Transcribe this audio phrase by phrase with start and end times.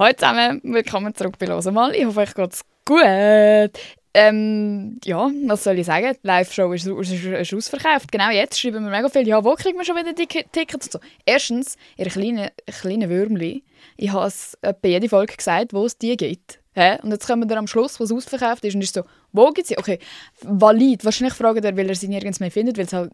[0.00, 1.92] Hallo zusammen, willkommen zurück bei «Los mal».
[1.92, 3.02] Ich hoffe, euch geht's gut.
[4.14, 6.16] Ähm, ja, was soll ich sagen?
[6.22, 8.12] Die Live-Show ist, ist, ist, ausverkauft.
[8.12, 10.92] Genau jetzt schreiben wir mega viel, ja, wo kriegen wir schon wieder die Tickets und
[10.92, 11.00] so.
[11.26, 13.64] Erstens, ihr kleinen kleine Würmli,
[13.96, 16.60] ich habe es bei jeder Folge gesagt, wo es die gibt.
[16.74, 16.98] Hä?
[17.02, 19.02] Und jetzt kommen wir am Schluss, was ausverkauft ist und ist so,
[19.32, 19.78] wo gibt es sie?
[19.78, 19.98] Okay,
[20.42, 21.04] valid.
[21.04, 23.10] Wahrscheinlich fragen er, weil er sie nirgends mehr findet, weil es halt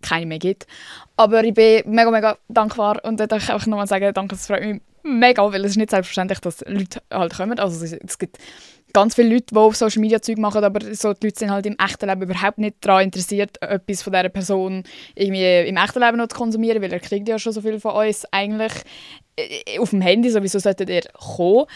[0.00, 0.66] keine mehr gibt.
[1.14, 4.46] Aber ich bin mega, mega dankbar und da darf ich einfach nochmal sagen, danke, das
[4.46, 7.58] freut mich mega, weil es ist nicht selbstverständlich, dass Leute halt kommen.
[7.58, 8.38] Also es gibt
[8.92, 11.66] ganz viele Leute, die auf Social Media Zeug machen, aber so die Leute sind halt
[11.66, 14.84] im echten Leben überhaupt nicht daran interessiert, etwas von dieser Person
[15.14, 17.92] irgendwie im echten Leben noch zu konsumieren, weil er kriegt ja schon so viel von
[17.92, 18.72] uns eigentlich
[19.36, 21.66] äh, auf dem Handy, sowieso solltet ihr kommen.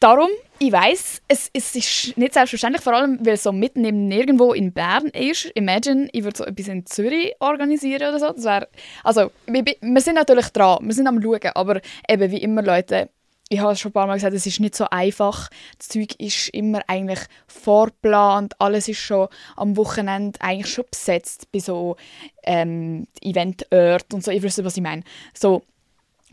[0.00, 4.08] Darum, ich weiß, es, es ist nicht selbstverständlich, vor allem weil es so mitten im
[4.08, 5.44] Nirgendwo in Bern ist.
[5.54, 8.32] Imagine, ich würde so etwas in Zürich organisieren oder so.
[8.32, 8.68] Das wär,
[9.04, 13.10] also, wir, wir sind natürlich dran, wir sind am schauen, aber eben wie immer, Leute,
[13.50, 15.50] ich habe es schon ein paar Mal gesagt, es ist nicht so einfach.
[15.76, 21.58] Das Zeug ist immer eigentlich vorgeplant, alles ist schon am Wochenende eigentlich schon besetzt bei
[21.58, 21.96] so
[22.44, 24.30] ähm, Eventorten und so.
[24.30, 25.02] Ich weiß was ich meine.
[25.34, 25.62] So,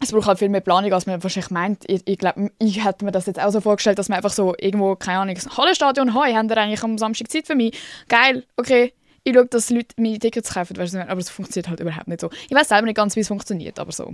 [0.02, 1.84] es braucht halt viel mehr Planung, als man wahrscheinlich meint.
[1.88, 4.56] Ich, ich glaube, ich hätte mir das jetzt auch so vorgestellt, dass man einfach so
[4.60, 7.78] irgendwo, keine Ahnung, Hallenstadion, hoi, haben ihr eigentlich am Samstag Zeit für mich?
[8.08, 8.94] Geil, okay.
[9.24, 12.30] Ich schaue, dass Leute meine Tickets kaufen, aber es funktioniert halt überhaupt nicht so.
[12.48, 14.14] Ich weiß selber nicht ganz, wie es funktioniert, aber so.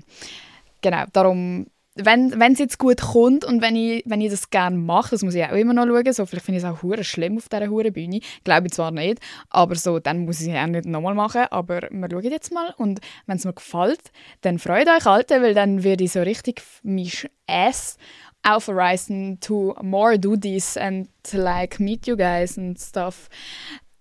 [0.82, 5.12] Genau, darum wenn es jetzt gut kommt und wenn ich, wenn ich das gerne mache,
[5.12, 7.38] das muss ich auch immer noch schauen, so, vielleicht finde ich es auch hure schlimm
[7.38, 10.68] auf dieser hure Bühne, glaube ich zwar nicht, aber so, dann muss ich es auch
[10.68, 14.88] nicht nochmal machen, aber wir schauen jetzt mal und wenn es mir gefällt, dann freut
[14.88, 17.98] euch Alte, weil dann werde ich so richtig mich Ass
[18.44, 23.30] aufreißen to more do this and like meet you guys and stuff.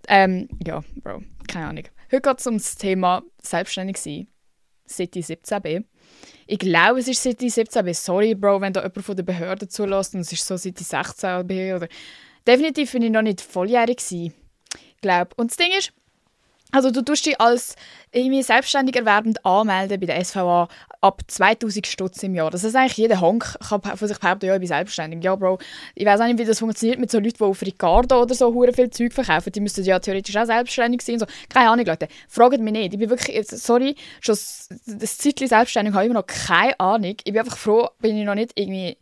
[0.09, 1.85] Ähm, ja, Bro, keine Ahnung.
[2.11, 4.27] Heute geht es um das Thema selbstständig sein,
[4.93, 5.85] City 17b.
[6.47, 9.23] Ich glaube, es ist seit die 17 aber sorry, Bro, wenn da jemand von der
[9.23, 11.89] Behörde zulässt und es ist so seit die 16 bin oder
[12.47, 14.35] definitiv bin ich noch nicht volljährig gewesen.
[15.37, 15.93] Und das Ding ist,
[16.73, 17.77] also du tust dich als
[18.13, 20.69] irgendwie selbstständig erwerbend anmelden bei der SVA
[21.01, 22.51] ab 2000 Stutz im Jahr.
[22.51, 25.23] Das heißt eigentlich jeder Honk kann von sich behaupten, ja, ich bin selbstständig.
[25.23, 25.59] Ja, Bro,
[25.95, 28.53] ich weiß auch nicht, wie das funktioniert mit so Leuten, die auf Ricardo oder so
[28.53, 29.53] hure viel Zeug verkaufen.
[29.53, 31.19] Die müssten ja theoretisch auch selbstständig sein.
[31.19, 31.27] So.
[31.49, 32.09] Keine Ahnung, Leute.
[32.29, 32.95] Fragt mich nicht.
[32.95, 34.37] Ich bin wirklich, sorry, schon
[34.87, 37.17] das Zeitchen selbstständig habe ich immer noch keine Ahnung.
[37.25, 38.97] Ich bin einfach froh, bin ich noch nicht irgendwie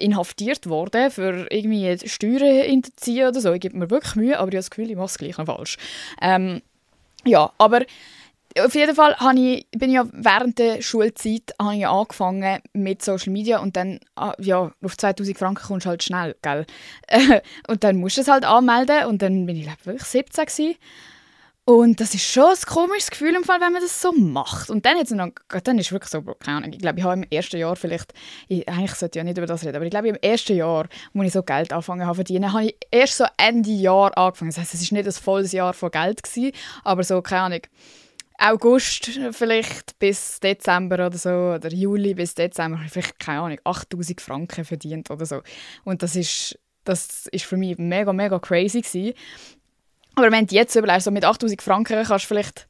[0.00, 3.52] inhaftiert worden für irgendwie Steuern hinterziehen oder so.
[3.52, 5.46] Ich gebe mir wirklich Mühe, aber ich habe das Gefühl, ich mache es gleich noch
[5.46, 5.76] falsch.
[6.20, 6.62] Ähm,
[7.26, 7.82] ja, aber
[8.58, 13.02] auf jeden Fall habe ich, bin ich ja während der Schulzeit habe ich angefangen mit
[13.02, 16.64] Social Media und dann, ah, ja, auf 2000 Franken kommst du halt schnell, gell?
[17.68, 20.76] und dann musst du es halt anmelden und dann bin ich, glaube wirklich 17 gewesen.
[21.66, 24.68] Und das ist schon ein komisches Gefühl, im Fall, wenn man das so macht.
[24.68, 25.30] Und dann, noch,
[25.62, 28.12] dann ist es wirklich so, keine Ahnung, ich glaube, ich habe im ersten Jahr vielleicht,
[28.48, 30.88] ich, eigentlich sollte ich ja nicht über das reden, aber ich glaube, im ersten Jahr,
[31.14, 34.50] wo ich so Geld angefangen habe verdienen, habe ich erst so Ende Jahr angefangen.
[34.50, 36.52] Das heisst, es war nicht ein volles Jahr von Geld, gewesen,
[36.82, 37.60] aber so, keine Ahnung,
[38.36, 43.58] August vielleicht bis Dezember oder so, oder Juli bis Dezember, habe ich vielleicht, keine Ahnung,
[43.64, 45.40] 8000 Franken verdient oder so.
[45.84, 49.14] Und das ist, das ist für mich mega, mega crazy gewesen.
[50.14, 52.66] Aber wenn du jetzt überlegst, so mit 8000 Franken kannst du vielleicht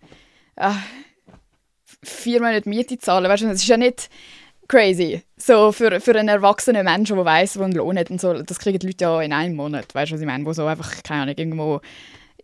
[0.56, 0.71] äh,
[2.03, 3.31] vier Monate Miete zahlen.
[3.31, 4.09] Weißt du, das ist ja nicht
[4.69, 5.22] crazy.
[5.37, 8.59] So für, für einen erwachsenen Menschen, der weiß, wo einen Lohn hat und so, das
[8.59, 9.94] kriegen die Leute ja in einem Monat.
[9.94, 10.44] Weißt du, was ich meine?
[10.44, 11.81] Wo so einfach, keine Ahnung, irgendwo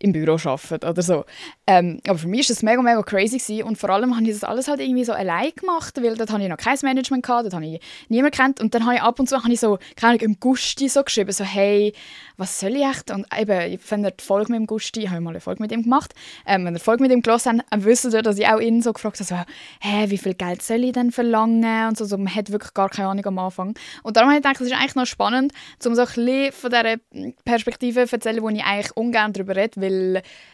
[0.03, 1.25] im Büro arbeiten oder so.
[1.67, 3.65] Ähm, aber für mich war das mega, mega crazy gewesen.
[3.65, 6.43] und vor allem habe ich das alles halt irgendwie so allein gemacht, weil dort hatte
[6.43, 9.21] ich noch kein Management gehabt, dort habe ich niemanden kennt und dann habe ich ab
[9.21, 11.93] und zu habe ich so, keine Ahnung, im Gusti so geschrieben, so hey,
[12.39, 13.11] was soll ich echt?
[13.11, 15.71] Und eben, wenn ihr die Folge mit dem Gusti, habe ich mal eine Folge mit
[15.71, 16.15] ihm gemacht,
[16.47, 18.81] ähm, wenn ihr die Folge mit ihm gelesen habt, wisst ihr, dass ich auch ihn
[18.81, 19.37] so gefragt habe, so,
[19.81, 21.89] hey, wie viel Geld soll ich denn verlangen?
[21.89, 23.75] Und so, so, man hat wirklich gar keine Ahnung am Anfang.
[24.03, 25.53] Und darum habe ich gedacht, es ist eigentlich noch spannend,
[25.85, 26.97] um so ein bisschen von dieser
[27.45, 29.81] Perspektive zu erzählen, wo ich eigentlich ungern darüber rede,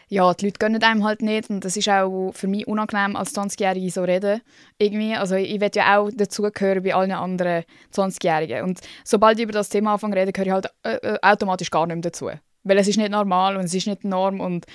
[0.08, 3.34] ja, die Leute gönnen einem halt nicht und das ist auch für mich unangenehm, als
[3.34, 4.40] 20-Jährige so reden.
[4.78, 5.14] Irgendwie.
[5.14, 8.62] Also ich will ja auch dazugehören bei allen anderen 20-Jährigen.
[8.62, 11.86] Und sobald ich über das Thema anfange reden, gehöre ich halt äh, äh, automatisch gar
[11.86, 12.30] nicht mehr dazu.
[12.62, 14.66] Weil es ist nicht normal und es ist nicht Norm und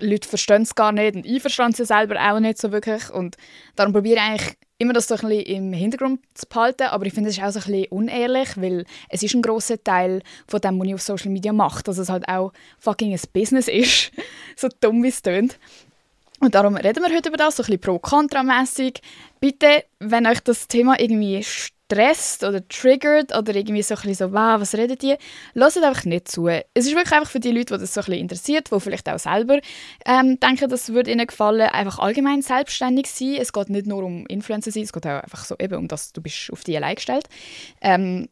[0.00, 3.36] Leute verstehen es gar nicht und ich verstehe es selber auch nicht so wirklich und
[3.74, 7.12] darum probiere ich eigentlich immer das so ein bisschen im Hintergrund zu behalten, aber ich
[7.12, 10.60] finde es ist auch so ein bisschen unehrlich, weil es ist ein großer Teil von
[10.60, 14.12] dem, was ich auf Social Media mache, dass es halt auch fucking ein Business ist,
[14.56, 15.58] so dumm wie es tönt.
[16.40, 19.00] Und darum reden wir heute über das, so ein bisschen pro-kontra-mässig.
[19.40, 21.42] Bitte, wenn euch das Thema irgendwie
[21.90, 25.16] stresst oder triggert oder irgendwie so ein so, wow, was redet die?
[25.54, 26.48] Hört einfach nicht zu.
[26.48, 29.18] Es ist wirklich einfach für die Leute, die das so ein interessiert, die vielleicht auch
[29.18, 29.60] selber
[30.04, 33.36] ähm, denken, das würde ihnen gefallen, einfach allgemein selbstständig sein.
[33.40, 36.12] Es geht nicht nur um Influencer sein, es geht auch einfach so eben um das,
[36.12, 37.28] du bist auf die allein gestellt.
[37.80, 38.28] Ähm,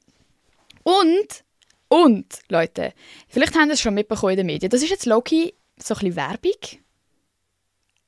[0.83, 1.45] Und,
[1.89, 2.93] und, Leute,
[3.29, 6.17] vielleicht haben es schon mitbekommen in den Medien, das ist jetzt Loki so ein bisschen
[6.17, 6.81] Werbung.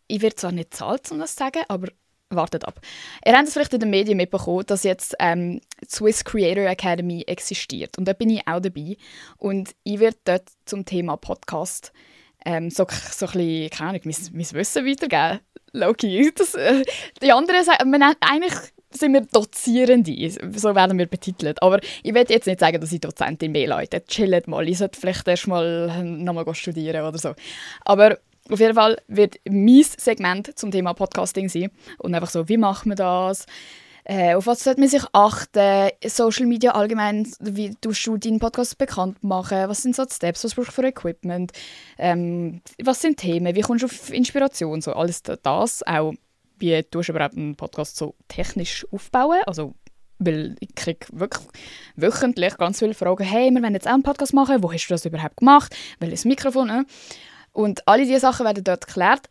[0.07, 1.89] Ich werde zwar nicht zahlt, um das zu sagen, aber
[2.31, 2.81] wartet ab.
[3.25, 7.23] Ihr habt es vielleicht in den Medien mitbekommen, dass jetzt ähm, die Swiss Creator Academy
[7.27, 7.97] existiert.
[7.99, 8.97] Und da bin ich auch dabei.
[9.39, 11.93] Und ich werde dort zum Thema Podcast
[12.45, 15.41] ähm, so, so ein bisschen, keine Ahnung, mein, mein Wissen weitergeben.
[15.73, 16.33] Loki.
[16.35, 16.83] Das, äh,
[17.23, 18.55] die anderen sagen, man, eigentlich
[18.91, 21.63] sind wir Dozierende, so werden wir betitelt.
[21.63, 24.03] Aber ich will jetzt nicht sagen, dass ich Dozentin bin, Leute.
[24.05, 27.35] Chillt mal, ich sollte vielleicht erst mal nochmal studieren oder so.
[27.85, 28.19] Aber
[28.51, 31.71] auf jeden Fall wird mein Segment zum Thema Podcasting sein.
[31.99, 33.47] Und einfach so, wie macht man das?
[34.05, 35.91] Äh, auf was sollte man sich achten?
[36.07, 39.69] Social Media allgemein, wie tust du deinen Podcast bekannt machen?
[39.69, 40.45] Was sind so die Steps?
[40.45, 41.53] Was brauchst du für Equipment?
[41.99, 43.55] Ähm, was sind Themen?
[43.55, 44.81] Wie kommst du auf Inspiration?
[44.81, 45.87] So alles das.
[45.87, 46.15] Auch,
[46.59, 49.43] wie tust du überhaupt einen Podcast so technisch aufbauen?
[49.47, 49.75] Also,
[50.19, 51.47] weil ich kriege wirklich
[51.97, 53.25] wöchentlich ganz viele Fragen.
[53.25, 54.63] Hey, wir wollen jetzt auch einen Podcast machen.
[54.63, 55.77] Wo hast du das überhaupt gemacht?
[56.01, 56.69] Welches Mikrofon?
[56.69, 56.87] Ne?
[57.53, 59.29] Und alle diese Sachen werden dort geklärt.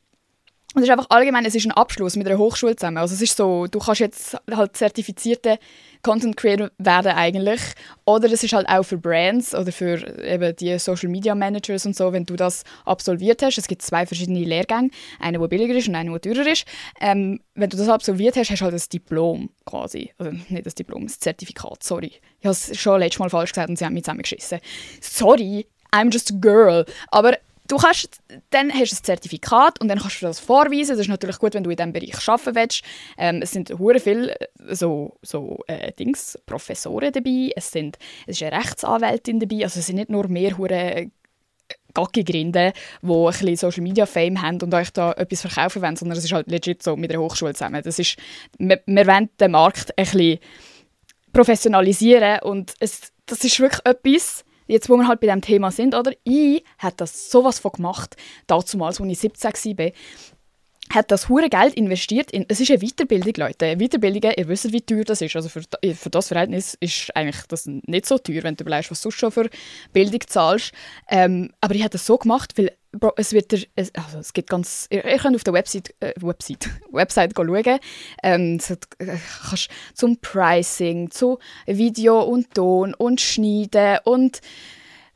[0.74, 2.98] Und es ist einfach allgemein, es ist ein Abschluss mit einer Hochschule zusammen.
[2.98, 5.58] Also es ist so, du kannst jetzt halt zertifizierte
[6.04, 7.62] Content Creator werden eigentlich.
[8.06, 11.96] Oder es ist halt auch für Brands oder für eben die Social Media Managers und
[11.96, 13.58] so, wenn du das absolviert hast.
[13.58, 16.66] Es gibt zwei verschiedene Lehrgänge, einer, der billiger ist und einer, der teurer ist.
[17.00, 20.12] Ähm, wenn du das absolviert hast, hast du halt das Diplom quasi.
[20.18, 22.12] Also nicht das Diplom, das Zertifikat, sorry.
[22.40, 24.60] Ich habe es schon letztes Mal falsch gesagt und sie haben mich zusammengeschissen.
[25.02, 26.86] Sorry, I'm just a girl.
[27.10, 27.38] Aber
[27.68, 30.92] Du kannst, dann hast du ein Zertifikat und dann kannst du das vorweisen.
[30.92, 32.84] Das ist natürlich gut, wenn du in diesem Bereich arbeiten willst.
[33.18, 37.52] Ähm, es sind hure viele äh, so, so äh, Dings, Professoren dabei.
[37.56, 39.64] Es, sind, es ist eine Rechtsanwältin dabei.
[39.64, 41.10] Also es sind nicht nur mehr hure äh,
[41.94, 46.18] Gaggi-Grinde, die ein bisschen Social Media Fame haben und euch da etwas verkaufen wollen, sondern
[46.18, 47.82] es ist halt legit so mit der Hochschule zusammen.
[47.84, 48.18] Das ist,
[48.60, 50.40] wir, wir wollen den Markt ein bisschen
[51.34, 55.96] professionalisieren und es, das ist wirklich etwas, jetzt, wo wir halt bei dem Thema sind,
[55.96, 56.12] oder?
[56.24, 58.16] Ich habe das sowas von gemacht,
[58.48, 59.92] damals, als ich 17 war
[60.94, 63.78] hat das hure Geld investiert in es ist eine Weiterbildung Leute.
[63.78, 65.36] Weiterbildungen ihr wisst wie teuer das ist.
[65.36, 65.62] Also für,
[65.96, 69.32] für das Verhältnis ist eigentlich das nicht so teuer wenn du überlegst was du schon
[69.32, 69.50] für
[69.94, 70.72] Bildung zahlst.
[71.10, 74.50] Ähm, aber ich habe das so gemacht weil Bro, es wird der, also es gibt
[74.50, 77.80] ganz ihr, ihr könnt auf der Website äh, Website Website schauen.
[78.24, 79.18] Ähm, hat, äh,
[79.50, 84.42] kannst zum Pricing zu Video und Ton und Schneiden und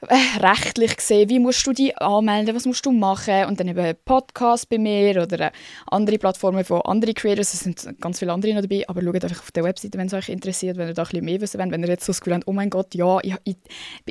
[0.10, 3.46] rechtlich gesehen, wie musst du dich anmelden, was musst du machen?
[3.46, 5.52] Und dann eben Podcast bei mir oder äh,
[5.88, 9.42] andere Plattformen von anderen Creators, es sind ganz viele andere noch dabei, aber schaut einfach
[9.42, 11.72] auf der Webseite, wenn es euch interessiert, wenn ihr da ein bisschen mehr wissen wollt,
[11.72, 13.58] wenn ihr jetzt so das Gefühl habt, oh mein Gott, ja, ich, ich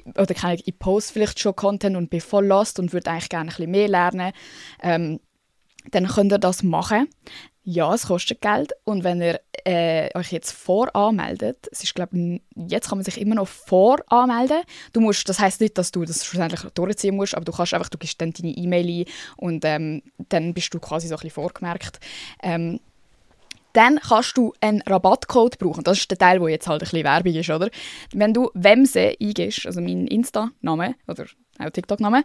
[0.06, 3.50] oder keine ich poste vielleicht schon Content und bin voll lost und würde eigentlich gerne
[3.50, 4.32] ein bisschen mehr lernen,
[4.82, 5.20] ähm,
[5.90, 7.08] dann könnt ihr das machen.
[7.72, 8.72] Ja, es kostet Geld.
[8.82, 13.36] Und wenn ihr äh, euch jetzt voranmeldet, es ist, glaube jetzt kann man sich immer
[13.36, 14.62] noch voranmelden.
[14.92, 17.88] Du musst, das heißt nicht, dass du das schlussendlich durchziehen musst, aber du kannst einfach,
[17.88, 19.04] du gibst dann deine E-Mail ein
[19.36, 22.00] und ähm, dann bist du quasi so ein bisschen vorgemerkt.
[22.42, 22.80] Ähm,
[23.72, 25.84] dann kannst du einen Rabattcode brauchen.
[25.84, 27.70] Das ist der Teil, wo jetzt halt ein bisschen Werbung ist, oder?
[28.12, 31.26] Wenn du Wemse eingibst, also mein Insta-Name oder
[31.60, 32.24] auch TikTok-Name,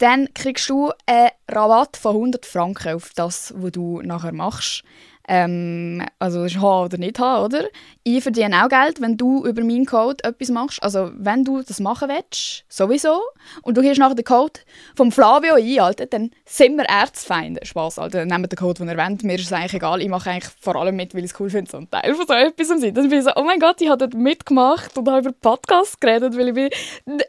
[0.00, 4.82] dann kriegst du einen Rabatt von 100 Franken auf das, was du nachher machst.
[5.28, 7.64] Ähm, also das ist H oder nicht H, oder?
[8.02, 10.82] Ich verdiene auch Geld, wenn du über meinen Code etwas machst.
[10.82, 13.20] Also wenn du das machen willst, sowieso,
[13.62, 14.58] und du gibst nachher den Code
[14.96, 17.64] vom Flavio ein, Alter, dann sind wir Erzfeinde.
[17.64, 19.22] Spaß, Alter, nehmt den Code, den ihr wollt.
[19.22, 20.00] Mir ist es eigentlich egal.
[20.00, 22.26] Ich mache eigentlich vor allem mit, weil ich es cool finde, so ein Teil von
[22.26, 22.94] so etwas zu sein.
[22.94, 26.00] Dann bin ich so, oh mein Gott, ich habe dort mitgemacht und habe über Podcasts
[26.00, 26.70] geredet, weil ich bin,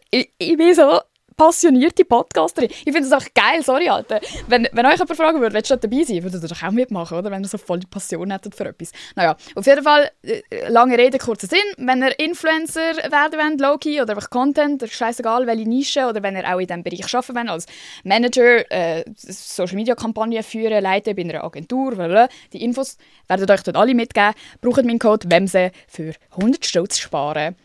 [0.10, 1.02] ich, ich bin so
[1.42, 2.70] passionierte Podcasterin.
[2.70, 4.22] Ich finde es auch geil, sorry, Alter.
[4.48, 7.18] Wenn, wenn euch jemand fragen würde, willst du dabei sein, würdet ihr doch auch mitmachen,
[7.18, 7.32] oder?
[7.32, 8.92] Wenn ihr so voll die Passion hättet für etwas.
[9.16, 11.60] Naja, auf jeden Fall, äh, lange Rede, kurzer Sinn.
[11.78, 16.48] Wenn ihr Influencer werden wollt, Loki, oder einfach Content, scheißegal, welche Nische, oder wenn ihr
[16.48, 17.66] auch in diesem Bereich arbeiten wollt, als
[18.04, 22.30] Manager, äh, Social-Media-Kampagnen führen, leiten bei einer Agentur, blablabla.
[22.54, 24.36] die Infos werden euch dort alle mitgeben.
[24.62, 27.56] Braucht meinen Code WEMSE für 100 Stutz sparen.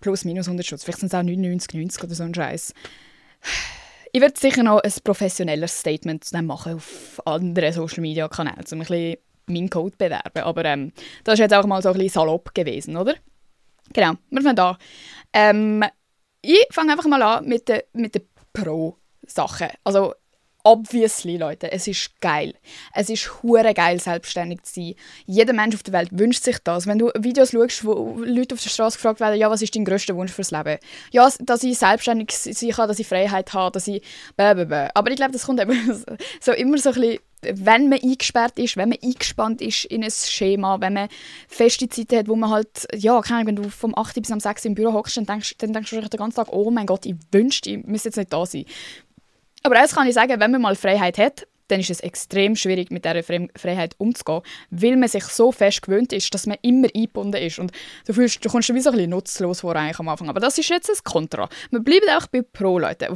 [0.00, 0.84] Plus, minus 100 Stutz.
[0.84, 2.72] Vielleicht sind es auch 99, 90 oder so ein Scheiß.
[4.12, 8.78] Ich werde sicher noch ein professionelles Statement machen auf anderen Social Media Kanälen, um ein
[8.78, 9.16] bisschen
[9.46, 10.42] meinen Code zu bewerben.
[10.42, 10.92] Aber ähm,
[11.24, 13.14] das ist jetzt auch mal so ein bisschen salopp gewesen, oder?
[13.92, 14.76] Genau, wir fangen an.
[15.32, 15.84] Ähm,
[16.40, 19.68] ich fange einfach mal an mit den mit de Pro-Sachen.
[19.84, 20.14] Also
[20.66, 22.52] obviously, Leute, es ist geil.
[22.92, 24.94] Es ist hure geil, selbstständig zu sein.
[25.24, 26.88] Jeder Mensch auf der Welt wünscht sich das.
[26.88, 29.84] Wenn du Videos schaust, wo Leute auf der Straße gefragt werden, ja, was ist dein
[29.84, 30.78] größter Wunsch fürs Leben?
[31.12, 34.02] Ja, dass ich selbstständig sein kann, dass ich Freiheit habe, dass ich...
[34.36, 34.90] Blablabla.
[34.94, 36.04] Aber ich glaube, das kommt eben
[36.40, 40.10] so immer so ein bisschen wenn man eingesperrt ist, wenn man eingespannt ist in ein
[40.10, 41.08] Schema, wenn man
[41.48, 44.40] feste Zeiten hat, wo man halt, ja, keine Ahnung, wenn du vom 8 bis am
[44.40, 47.06] 6 im Büro hockst, dann denkst, dann denkst du den ganzen Tag, oh mein Gott,
[47.06, 48.64] ich wünschte, ich müsste jetzt nicht da sein.
[49.66, 52.92] Aber eins kann ich sagen, wenn man mal Freiheit hat, dann ist es extrem schwierig,
[52.92, 57.42] mit dieser Freiheit umzugehen, weil man sich so fest gewöhnt ist, dass man immer eingebunden
[57.42, 57.58] ist.
[57.58, 57.72] Und
[58.06, 60.28] du, fühlst, du kommst wie so ein bisschen nutzlos vor eigentlich am Anfang.
[60.28, 61.48] Aber das ist jetzt ein Kontra.
[61.72, 63.12] Wir bleiben auch bei Pro, Leute.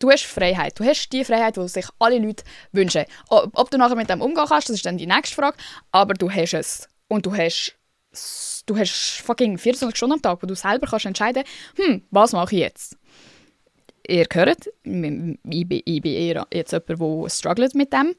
[0.00, 0.80] Du hast Freiheit.
[0.80, 2.42] Du hast die Freiheit, die sich alle Leute
[2.72, 3.04] wünschen.
[3.28, 5.56] Ob du nachher mit dem umgehen kannst, das ist dann die nächste Frage.
[5.92, 6.88] Aber du hast es.
[7.06, 7.76] Und du hast
[8.66, 11.44] du hast fucking 24 Stunden am Tag, wo du selber kannst entscheiden,
[11.76, 12.98] hm, was mache ich jetzt?
[14.06, 15.66] Ihr hört, ich bin, ich
[16.02, 18.14] bin eher jetzt jemand, der struggelt mit dem.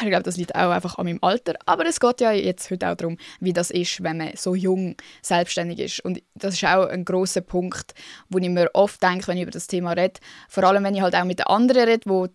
[0.00, 1.54] Ich glaube, das liegt auch einfach an meinem Alter.
[1.66, 4.96] Aber es geht ja jetzt heute auch darum, wie das ist, wenn man so jung
[5.20, 6.00] selbstständig ist.
[6.00, 7.94] Und das ist auch ein großer Punkt,
[8.30, 10.18] wo ich mir oft denke, wenn ich über das Thema rede.
[10.48, 12.26] Vor allem, wenn ich halt auch mit den anderen rede, wo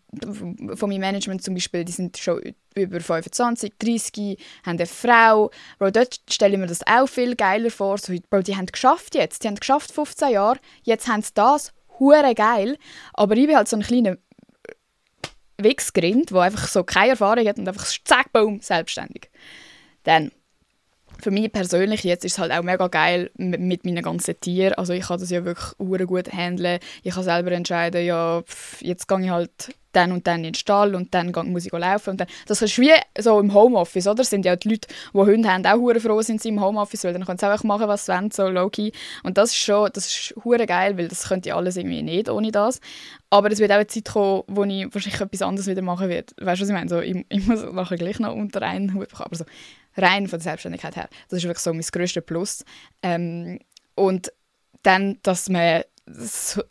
[0.75, 5.49] von meinem Management zum Beispiel, die sind schon über 25, 30, haben eine Frau.
[5.79, 7.97] Bro, dort stelle ich mir das auch viel geiler vor.
[7.97, 9.43] So, Bro, die haben geschafft jetzt.
[9.43, 10.59] Die haben geschafft 15 Jahre.
[10.83, 12.77] Jetzt haben sie das hure geil.
[13.13, 14.17] Aber ich bin halt so ein kleiner
[15.57, 19.29] Wichsgrind, der einfach so keine Erfahrung hat und einfach zack, boom, selbstständig.
[20.03, 20.31] Dann
[21.19, 24.75] für mich persönlich jetzt ist es halt auch mega geil mit meinen ganzen Tieren.
[24.75, 26.79] Also ich kann das ja wirklich gut handeln.
[27.03, 28.43] Ich kann selber entscheiden, ja,
[28.81, 32.11] jetzt gehe ich halt dann und dann in den Stall und dann muss ich laufen.
[32.11, 34.17] Und dann, das ist wie so im Homeoffice, oder?
[34.17, 37.03] Das sind ja die Leute, die Hunde haben, auch hure froh sind sie im Homeoffice,
[37.03, 38.91] weil dann können sie einfach machen, was sie wollen, so low-key.
[39.23, 40.33] Und das ist schon, das ist
[40.67, 42.79] geil, weil das könnte ich alles irgendwie nicht ohne das.
[43.29, 46.33] Aber es wird auch eine Zeit kommen, wo ich wahrscheinlich etwas anderes wieder machen werde.
[46.39, 46.89] Weißt du, was ich meine?
[46.89, 49.27] So, ich, ich muss nachher gleich noch unter einen Hut bekommen.
[49.27, 49.45] Aber so,
[49.97, 51.09] rein von der Selbstständigkeit her.
[51.29, 52.63] Das ist wirklich so mein grösstes Plus.
[53.01, 53.59] Ähm,
[53.95, 54.31] und
[54.83, 55.81] dann, dass man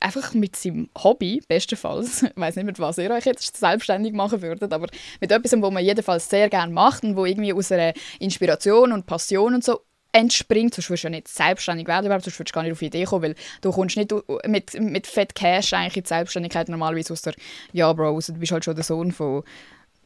[0.00, 4.43] einfach mit seinem Hobby, bestenfalls, ich weiß nicht, mit was ihr euch jetzt selbstständig machen
[4.43, 4.88] würdet, aber
[5.21, 9.07] mit etwas, wo man jedenfalls sehr gerne macht und wo irgendwie aus einer Inspiration und
[9.07, 9.81] Passion und so
[10.12, 12.87] entspringt, sonst würdest du ja nicht selbstständig werden, sonst würdest du gar nicht auf die
[12.87, 14.14] Idee kommen, weil du kommst nicht
[14.47, 17.35] mit, mit Fett Cash eigentlich in die Selbstständigkeit normalerweise aus der,
[17.73, 19.43] ja Bro, du bist halt schon der Sohn von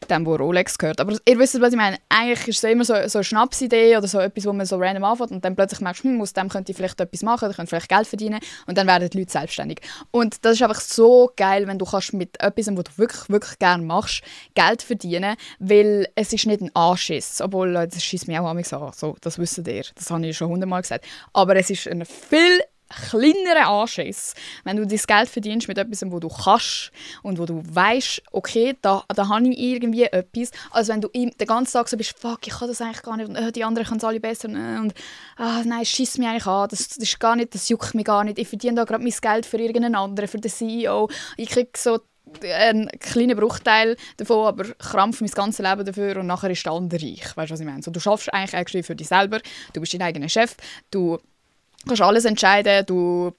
[0.09, 1.01] dem, wo Rolex gehört.
[1.01, 1.99] Aber ihr wisst, was ich meine.
[2.09, 5.05] Eigentlich ist es immer so, so eine Schnapsidee oder so etwas, wo man so random
[5.05, 7.71] anfängt und dann plötzlich merkst, hm, aus dem könnte ich vielleicht etwas machen, oder könnte
[7.71, 9.81] vielleicht Geld verdienen und dann werden die Leute selbstständig.
[10.11, 13.59] Und das ist einfach so geil, wenn du kannst mit etwas, was du wirklich, wirklich
[13.59, 14.23] gerne machst,
[14.55, 17.41] Geld verdienen, weil es ist nicht ein Anschiss.
[17.41, 18.63] Obwohl, das schießt mich auch an.
[18.95, 19.85] So, das wisst ihr.
[19.95, 21.05] Das habe ich schon hundertmal gesagt.
[21.33, 22.61] Aber es ist ein viel
[22.91, 26.91] kleineren Anschiss, wenn du dein Geld verdienst mit etwas, wo du kannst
[27.23, 31.33] und wo du weißt, okay, da, da habe ich irgendwie etwas, als wenn du den
[31.47, 33.87] ganzen Tag so bist, fuck, ich kann das eigentlich gar nicht und äh, die anderen
[33.87, 34.93] können es alle besser und
[35.37, 38.25] ah, nein, schiss mich eigentlich an, das, das, ist gar nicht, das juckt mich gar
[38.25, 41.71] nicht, ich verdiene da gerade mein Geld für irgendeinen anderen, für den CEO, ich kriege
[41.77, 42.01] so
[42.45, 47.03] einen kleinen Bruchteil davon, aber krampf mein ganzes Leben dafür und nachher ist der andere
[47.03, 47.37] reich.
[47.37, 47.83] Weißt du, was ich meine?
[47.83, 49.41] So, du schaffst eigentlich für dich selber,
[49.73, 50.57] du bist dein eigener Chef,
[50.91, 51.19] du
[51.83, 53.33] Du kannst alles entscheiden, du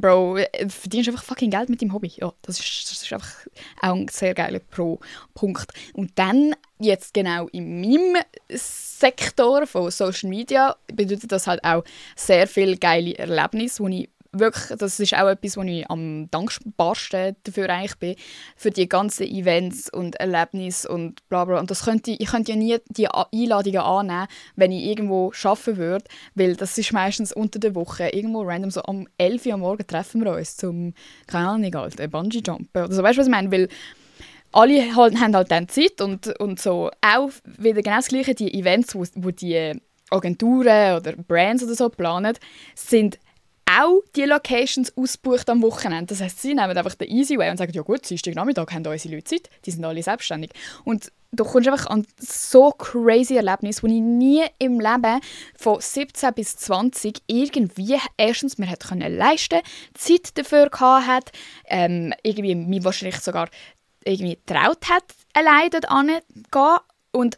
[0.00, 2.12] Bro, verdienst einfach fucking Geld mit deinem Hobby.
[2.16, 3.32] Ja, das ist, das ist einfach
[3.80, 5.72] auch ein sehr geiler Pro-Punkt.
[5.92, 8.16] Und dann, jetzt genau in meinem
[8.50, 11.84] Sektor von Social Media, bedeutet das halt auch
[12.16, 17.36] sehr viele geile Erlebnisse, die ich wirklich, das ist auch etwas, wo ich am dankbarsten
[17.42, 18.16] dafür eigentlich bin,
[18.56, 21.60] für die ganzen Events und Erlebnisse und bla bla.
[21.60, 24.26] Und das könnte, ich könnte ja nie die Einladungen annehmen,
[24.56, 28.82] wenn ich irgendwo arbeiten würde, weil das ist meistens unter der Woche, irgendwo random, so
[28.82, 30.94] um 11 Uhr am Morgen treffen wir uns zum,
[31.26, 33.02] keine Ahnung, halt, Bungee-Jumpen oder so.
[33.02, 33.50] Weißt du, was ich meine?
[33.50, 33.68] Weil
[34.52, 38.54] alle halt, haben halt dann Zeit und, und so auch wieder genau das Gleiche, die
[38.54, 39.72] Events, wo, wo die
[40.10, 42.36] Agenturen oder Brands oder so planen,
[42.74, 43.18] sind
[43.70, 46.06] auch die Locations ausbucht am Wochenende.
[46.06, 48.86] Das heißt, sie nehmen einfach den Easy Way und sagen, ja gut, Dienstag Nachmittag haben
[48.86, 50.50] unsere Leute Zeit, die sind alle selbstständig.
[50.84, 55.20] Und du kommst einfach an so crazy Erlebnisse, die ich nie im Leben
[55.56, 59.60] von 17 bis 20 irgendwie erstens mir hätte können leisten,
[59.94, 61.32] Zeit dafür gehabt hat,
[61.66, 63.48] ähm, irgendwie mich wahrscheinlich sogar
[64.04, 66.80] irgendwie traut hat, alleine dort anzugehen
[67.12, 67.36] und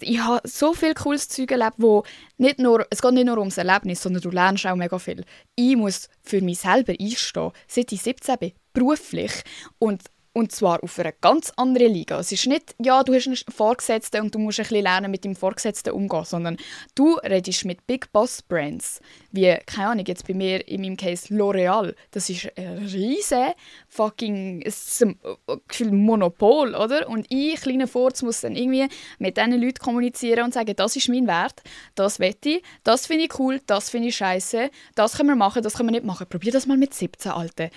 [0.00, 2.04] ich habe so viel cooles Zeug erlebt, wo
[2.38, 5.24] nicht nur, es geht nicht nur ums Erlebnis, sondern du lernst auch mega viel.
[5.54, 9.32] Ich muss für mich selber einstehen, seit ich 17 bin, beruflich.
[9.78, 10.02] Und,
[10.32, 12.20] Und zwar auf einer ganz anderen Liga.
[12.20, 15.24] Es ist nicht, ja, du hast einen Vorgesetzten und du musst ein bisschen lernen, mit
[15.24, 16.56] dem Vorgesetzten umzugehen, sondern
[16.94, 19.00] du redest mit Big Boss Brands,
[19.32, 21.96] wie, keine Ahnung, jetzt bei mir in meinem Case L'Oreal.
[22.12, 23.54] Das ist ein riesen
[23.90, 27.08] fucking ein Monopol, oder?
[27.08, 31.08] Und ich, kleiner Furz, muss dann irgendwie mit diesen Leuten kommunizieren und sagen, das ist
[31.08, 31.62] mein Wert,
[31.96, 35.62] das wette ich, das finde ich cool, das finde ich scheiße, das können wir machen,
[35.62, 36.26] das können wir nicht machen.
[36.28, 37.70] Probier das mal mit 17, Alten.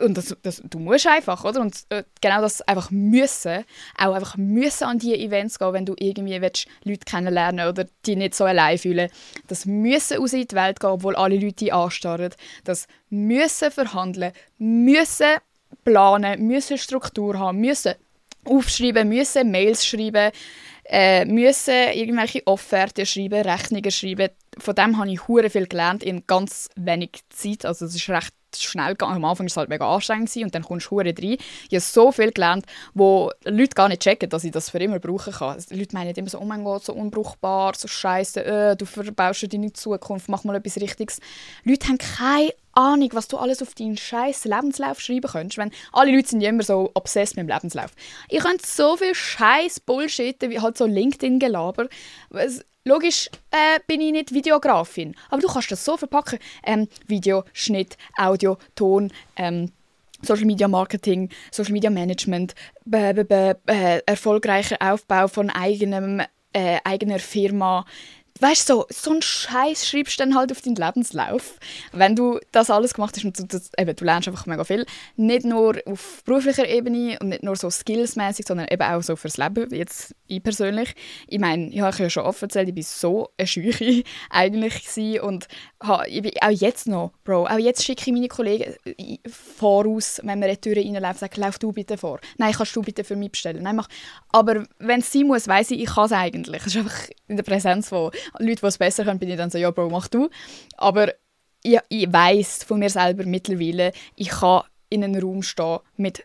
[0.00, 1.60] Und das, das, du musst einfach, oder?
[1.60, 3.64] Und äh, genau das einfach müssen,
[3.98, 8.16] auch einfach müssen an diese Events gehen, wenn du irgendwie willst, Leute kennenlernen oder die
[8.16, 9.10] nicht so allein fühlen.
[9.48, 12.32] Das müssen aus in die Welt gehen, obwohl alle Leute die anstarren.
[12.64, 15.36] Das müssen verhandeln, müssen
[15.84, 17.94] planen, müssen Struktur haben, müssen
[18.44, 20.32] aufschreiben, müssen Mails schreiben,
[20.84, 24.30] äh, müssen irgendwelche Offerten schreiben, Rechnungen schreiben.
[24.58, 27.64] Von dem habe ich hure viel gelernt in ganz wenig Zeit.
[27.64, 29.16] Also es ist recht schnell gegangen.
[29.16, 31.14] Am Anfang war es halt mega anstrengend und dann kommst du rein.
[31.18, 31.38] Ich
[31.70, 35.32] habe so viel gelernt, wo Leute gar nicht checken, dass ich das für immer brauchen
[35.32, 35.54] kann.
[35.54, 38.84] Also, die Leute meinen immer so, oh mein Gott, so unbrauchbar, so scheiße, äh, du
[38.84, 41.20] verbaust deine Zukunft, mach mal etwas Richtiges.
[41.64, 45.58] Leute haben keine Ahnung, was du alles auf deinen scheiß Lebenslauf schreiben könntest.
[45.58, 47.90] Wenn alle Leute sind ja immer so obsessed mit dem Lebenslauf.
[48.28, 51.88] Ich könnte so viel scheiß Bullshit, wie halt so LinkedIn-Gelaber.
[52.88, 56.38] Logisch äh, bin ich nicht Videografin, aber du kannst das so verpacken.
[56.64, 59.70] Ähm, Video, Schnitt, Audio, Ton, ähm,
[60.22, 62.54] Social Media Marketing, Social Media Management,
[62.90, 66.22] äh, erfolgreicher Aufbau von eigenem,
[66.54, 67.84] äh, eigener Firma,
[68.40, 71.58] weißt du, so, so einen Scheiß schreibst du dann halt auf deinen Lebenslauf,
[71.92, 74.86] wenn du das alles gemacht hast und du, das, eben, du lernst einfach mega viel.
[75.16, 79.36] Nicht nur auf beruflicher Ebene und nicht nur so skillsmäßig, sondern eben auch so fürs
[79.36, 80.94] Leben, jetzt ich persönlich.
[81.26, 85.20] Ich meine, ich habe ja schon offen erzählt, ich war so eine Scheuche eigentlich gewesen
[85.20, 85.48] und
[85.82, 90.20] habe, ich bin auch jetzt noch, Bro, auch jetzt schicke ich meine Kollegen äh, voraus,
[90.22, 92.20] wenn wir in die Tür reinlaufen, sage, lauf du bitte vor.
[92.36, 93.62] Nein, kannst du bitte für mich bestellen.
[93.62, 93.88] Nein, mach.
[94.30, 96.62] Aber wenn es sein muss, weiß ich, ich kann es eigentlich.
[96.62, 99.50] Es ist einfach in der Präsenz von Leute, die es besser können, bin ich dann
[99.50, 100.28] so, ja, Bro, mach du.
[100.76, 101.12] Aber
[101.62, 106.24] ich, ich weiß von mir selber mittlerweile, ich kann in einem Raum stehen mit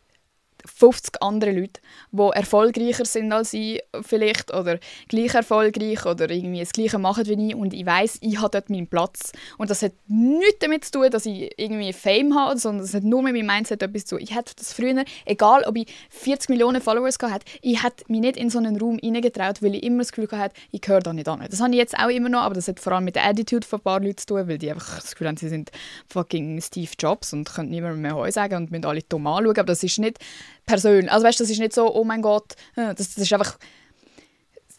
[0.66, 6.72] 50 andere Leute, die erfolgreicher sind als ich vielleicht oder gleich erfolgreich oder irgendwie das
[6.72, 9.94] Gleiche machen wie ich und ich weiß, ich habe dort meinen Platz und das hat
[10.08, 13.48] nichts damit zu tun, dass ich irgendwie Fame habe, sondern das hat nur mit meinem
[13.48, 14.24] Mindset etwas zu tun.
[14.24, 18.38] Ich hätte das früher, egal ob ich 40 Millionen Followers hatte, ich hätte mich nicht
[18.38, 21.28] in so einen Raum hineingetraut, weil ich immer das Gefühl hatte, ich gehöre da nicht
[21.28, 21.46] an.
[21.50, 23.66] Das habe ich jetzt auch immer noch, aber das hat vor allem mit der Attitude
[23.66, 25.72] von ein paar Leuten zu tun, weil die einfach das Gefühl haben, sie sind
[26.08, 29.64] fucking Steve Jobs und können niemandem mehr Heu sagen und müssen alle dumm anschauen, aber
[29.64, 30.20] das ist nicht
[30.66, 31.12] persönlich.
[31.12, 33.58] Also weißt, das ist nicht so, oh mein Gott, äh, das, das ist einfach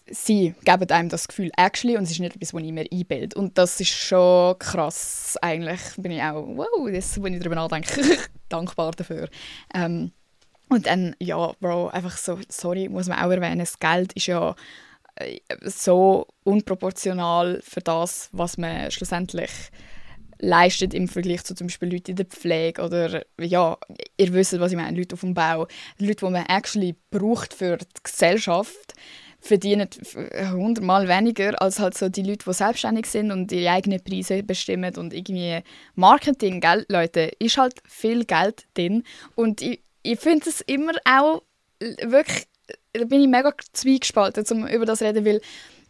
[0.06, 3.38] sie geben einem das Gefühl actually und es ist nicht etwas, was ich mir einbilde.
[3.38, 5.36] Und das ist schon krass.
[5.40, 9.28] Eigentlich bin ich auch, wow, das, wenn ich darüber nachdenke, dankbar dafür.
[9.74, 10.12] Ähm,
[10.68, 14.54] und dann, ja, Bro, einfach so, sorry, muss man auch erwähnen, das Geld ist ja
[15.16, 19.50] äh, so unproportional für das, was man schlussendlich
[20.44, 23.76] leistet im Vergleich zu zum Beispiel Leuten in der Pflege oder ja,
[24.16, 25.66] ihr wisst, was ich meine, Leute auf dem Bau,
[25.98, 28.94] Leute, die man actually braucht für die Gesellschaft,
[29.40, 29.88] verdienen
[30.52, 34.96] hundertmal weniger als halt so die Leute, die selbstständig sind und ihre eigenen Preise bestimmen
[34.96, 35.60] und irgendwie
[35.94, 39.02] Marketing, gell, Leute, ist halt viel Geld drin.
[39.34, 41.42] Und ich, ich finde es immer auch
[41.80, 42.46] wirklich,
[42.94, 45.40] da bin ich mega zwiegespalten, um über das zu reden, weil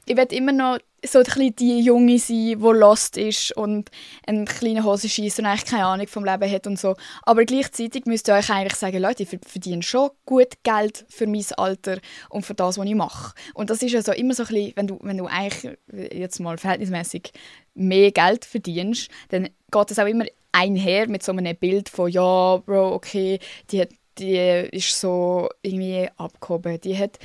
[0.07, 3.91] ich werde immer noch so ein bisschen die Junge sein, die lost ist und
[4.27, 6.97] eine kleine Hose schießt und eigentlich keine Ahnung vom Leben hat und so.
[7.23, 11.45] Aber gleichzeitig müsst ihr euch eigentlich sagen, Leute, ich verdiene schon gut Geld für mein
[11.57, 11.99] Alter
[12.31, 13.35] und für das, was ich mache.
[13.55, 16.41] Und das ist ja so immer so ein bisschen, wenn du, wenn du eigentlich jetzt
[16.41, 17.33] mal verhältnismäßig
[17.75, 22.57] mehr Geld verdienst, dann geht das auch immer einher mit so einem Bild von, ja,
[22.59, 23.41] Bro, okay,
[23.71, 26.81] die hat die ist so irgendwie abgehoben.
[26.81, 27.19] Die, hat,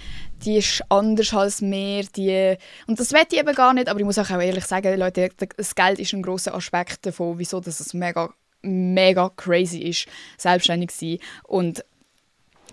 [0.45, 2.03] die ist anders als mehr.
[2.15, 5.29] Die, und das will ich eben gar nicht, aber ich muss auch ehrlich sagen, Leute,
[5.57, 10.91] das Geld ist ein großer Aspekt davon, wieso das es mega, mega crazy ist, selbstständig
[10.91, 11.19] zu sein.
[11.43, 11.83] Und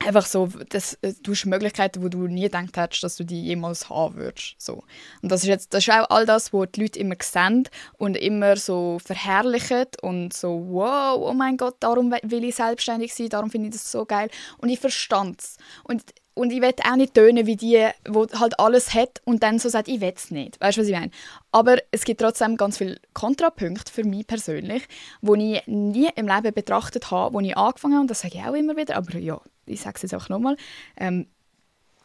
[0.05, 3.43] einfach so, das, äh, du hast Möglichkeiten, wo du nie gedacht hättest, dass du die
[3.43, 4.57] jemals haben würdest.
[4.59, 4.85] So.
[5.23, 8.17] Und das ist, jetzt, das ist auch all das, was die Leute immer sehen und
[8.17, 13.51] immer so verherrlichen und so, wow, oh mein Gott, darum will ich selbstständig sein, darum
[13.51, 14.29] finde ich das so geil.
[14.59, 15.57] Und ich verstand es.
[15.85, 16.03] Und
[16.37, 19.71] und ich will auch nicht tönen wie die, die halt alles hat und dann so
[19.71, 20.61] sagt, ich will es nicht.
[20.61, 21.11] Weißt du, was ich meine?
[21.51, 24.87] Aber es gibt trotzdem ganz viele Kontrapunkte für mich persönlich,
[25.23, 28.45] die ich nie im Leben betrachtet habe, wo ich angefangen habe, und das sage ich
[28.45, 30.57] auch immer wieder, aber ja, ich sage es jetzt auch nochmal.
[30.99, 31.27] Ähm,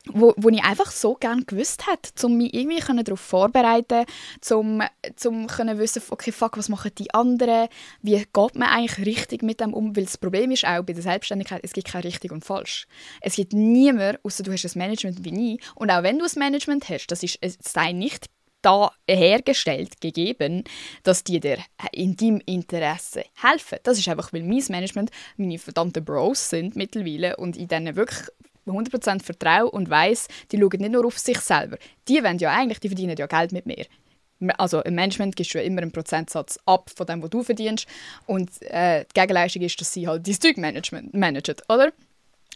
[0.07, 4.05] wo, wo ich einfach so gerne gewusst hätte, um mich irgendwie darauf vorbereiten
[4.51, 4.81] um
[5.15, 7.67] zum können wissen, okay, fuck, was machen die anderen,
[8.01, 11.03] wie geht man eigentlich richtig mit dem um, weil das Problem ist auch bei der
[11.03, 12.87] Selbstständigkeit, es gibt kein richtig und falsch.
[13.21, 16.39] Es gibt niemand, außer du hast ein Management wie ich, und auch wenn du ein
[16.39, 18.27] Management hast, das ist, es sei nicht
[18.61, 20.63] da hergestellt, gegeben,
[21.03, 21.57] dass die dir
[21.91, 23.79] in deinem Interesse helfen.
[23.83, 28.27] Das ist einfach, weil mein Management meine verdammten Bros sind mittlerweile und ich denen wirklich
[28.67, 31.77] 100% vertraue und weiß, die schauen nicht nur auf sich selber.
[32.07, 33.85] Die wollen ja eigentlich, die verdienen ja Geld mit mir.
[34.57, 37.87] Also im Management gibst du ja immer einen Prozentsatz ab von dem, was du verdienst.
[38.25, 41.11] Und äh, die Gegenleistung ist, dass sie halt dein Zeug managen,
[41.69, 41.91] oder?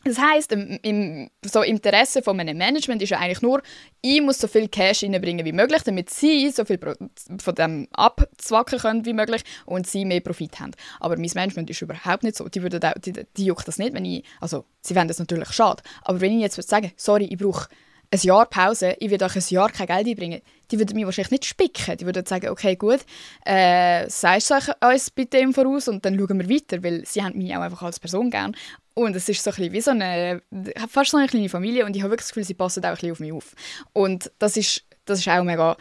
[0.08, 3.64] Das heisst, im, im so Interesse von einem Management ist ja eigentlich nur,
[4.02, 8.78] ich muss so viel Cash reinbringen wie möglich, damit sie so viel von dem abzwacken
[8.78, 10.74] können wie möglich und sie mehr Profit haben.
[11.00, 12.48] Aber mein Management ist überhaupt nicht so.
[12.48, 15.52] Die, würden auch, die, die juckt das nicht, wenn ich, also sie fänden das natürlich
[15.52, 17.68] schade, aber wenn ich jetzt würde sagen, sorry, ich brauche
[18.12, 20.42] ein Jahr Pause, ich werde euch ein Jahr kein Geld einbringen,
[20.72, 21.98] die würden mich wahrscheinlich nicht spicken.
[21.98, 23.00] Die würden sagen, okay, gut,
[23.46, 24.56] äh, sagst du
[24.88, 27.84] uns bitte im Voraus und dann schauen wir weiter, weil sie haben mich auch einfach
[27.84, 28.56] als Person gern.
[28.94, 30.42] Und es ist so ein bisschen wie so eine,
[30.90, 32.96] fast so eine kleine Familie und ich habe wirklich das Gefühl, sie passen auch ein
[32.96, 33.54] bisschen auf mich auf.
[33.94, 35.76] Und das ist, das ist auch mega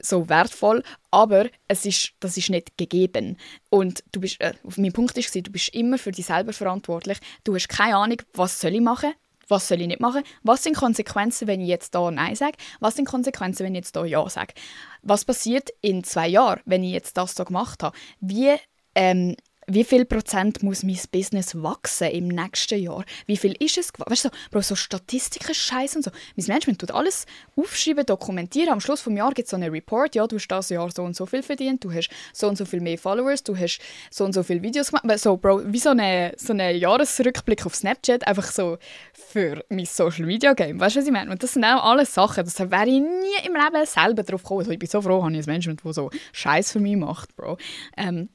[0.00, 3.38] so wertvoll, aber es ist, das ist nicht gegeben.
[3.70, 7.18] Und du bist, äh, mein Punkt war, du bist immer für dich selber verantwortlich.
[7.44, 9.12] Du hast keine Ahnung, was soll ich machen
[9.48, 10.22] was soll ich nicht machen?
[10.42, 12.56] Was sind Konsequenzen, wenn ich jetzt da Nein sage?
[12.80, 14.54] Was sind Konsequenzen, wenn ich jetzt da Ja sage?
[15.02, 17.96] Was passiert in zwei Jahren, wenn ich jetzt das so gemacht habe?
[18.20, 18.56] Wie
[18.94, 19.36] ähm,
[19.68, 23.04] wie viel Prozent muss mein Business wachsen im nächsten Jahr?
[23.26, 23.92] Wie viel ist es?
[23.96, 26.10] Weißt du, so, Bro, so Statistiken, Scheiß und so.
[26.36, 27.26] Mein Management tut alles
[27.56, 28.72] aufschreiben, dokumentieren.
[28.72, 30.14] Am Schluss des Jahres gibt es so einen Report.
[30.14, 32.64] Ja, du hast das Jahr so und so viel verdient, du hast so und so
[32.64, 35.18] viel mehr Followers, du hast so und so viele Videos gemacht.
[35.18, 38.78] So, Bro, wie so ein so eine Jahresrückblick auf Snapchat, einfach so
[39.12, 40.78] für mein Social Media Game.
[40.78, 41.32] Weißt du, was ich meine?
[41.32, 44.60] Und das sind auch alles Sachen, das wäre ich nie im Leben selber drauf gekommen.
[44.60, 47.34] Also ich bin so froh, dass ich ein Management, das so Scheiß für mich macht,
[47.34, 47.58] Bro.
[47.96, 48.28] Ähm,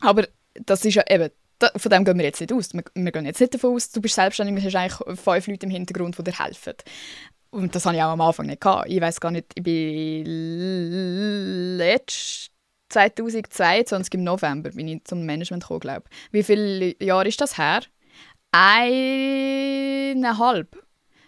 [0.00, 0.26] aber
[0.64, 2.74] das ist ja eben, da, von dem gehen wir jetzt nicht aus.
[2.74, 5.66] Wir, wir, gehen jetzt nicht davon aus, du bist selbstständig, du hast eigentlich fünf Leute
[5.66, 6.74] im Hintergrund, die dir helfen.
[7.50, 8.60] Und das hatte ich auch am Anfang nicht.
[8.60, 8.88] Gehabt.
[8.88, 10.24] Ich weiß gar nicht, ich bin
[11.78, 12.50] letzt
[12.90, 17.80] 2022 im November bin ich zum Management gekommen, glaube Wie viele Jahre ist das her?
[18.52, 19.66] Eineinhalb.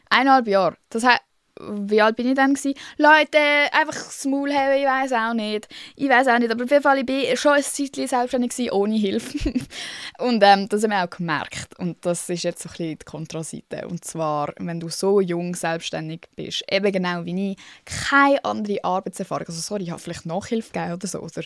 [0.09, 0.77] Eineinhalb Jahre.
[0.91, 1.21] Das heißt,
[1.61, 2.75] wie alt bin ich dann gewesen?
[2.97, 3.39] Leute,
[3.73, 5.69] einfach das Maul haben, ich weiß auch nicht.
[5.97, 8.71] Ich weiß auch nicht, aber auf jeden Fall, ich bin schon ein Zeitchen selbstständig gewesen,
[8.73, 9.53] ohne Hilfe.
[10.19, 11.79] und ähm, das haben wir auch gemerkt.
[11.79, 13.89] Und das ist jetzt so ein bisschen die Kontraseite.
[13.89, 19.47] Und zwar, wenn du so jung selbstständig bist, eben genau wie ich, keine andere Arbeitserfahrung,
[19.47, 21.43] also sorry, ich habe vielleicht Nachhilfe gegeben oder so, oder...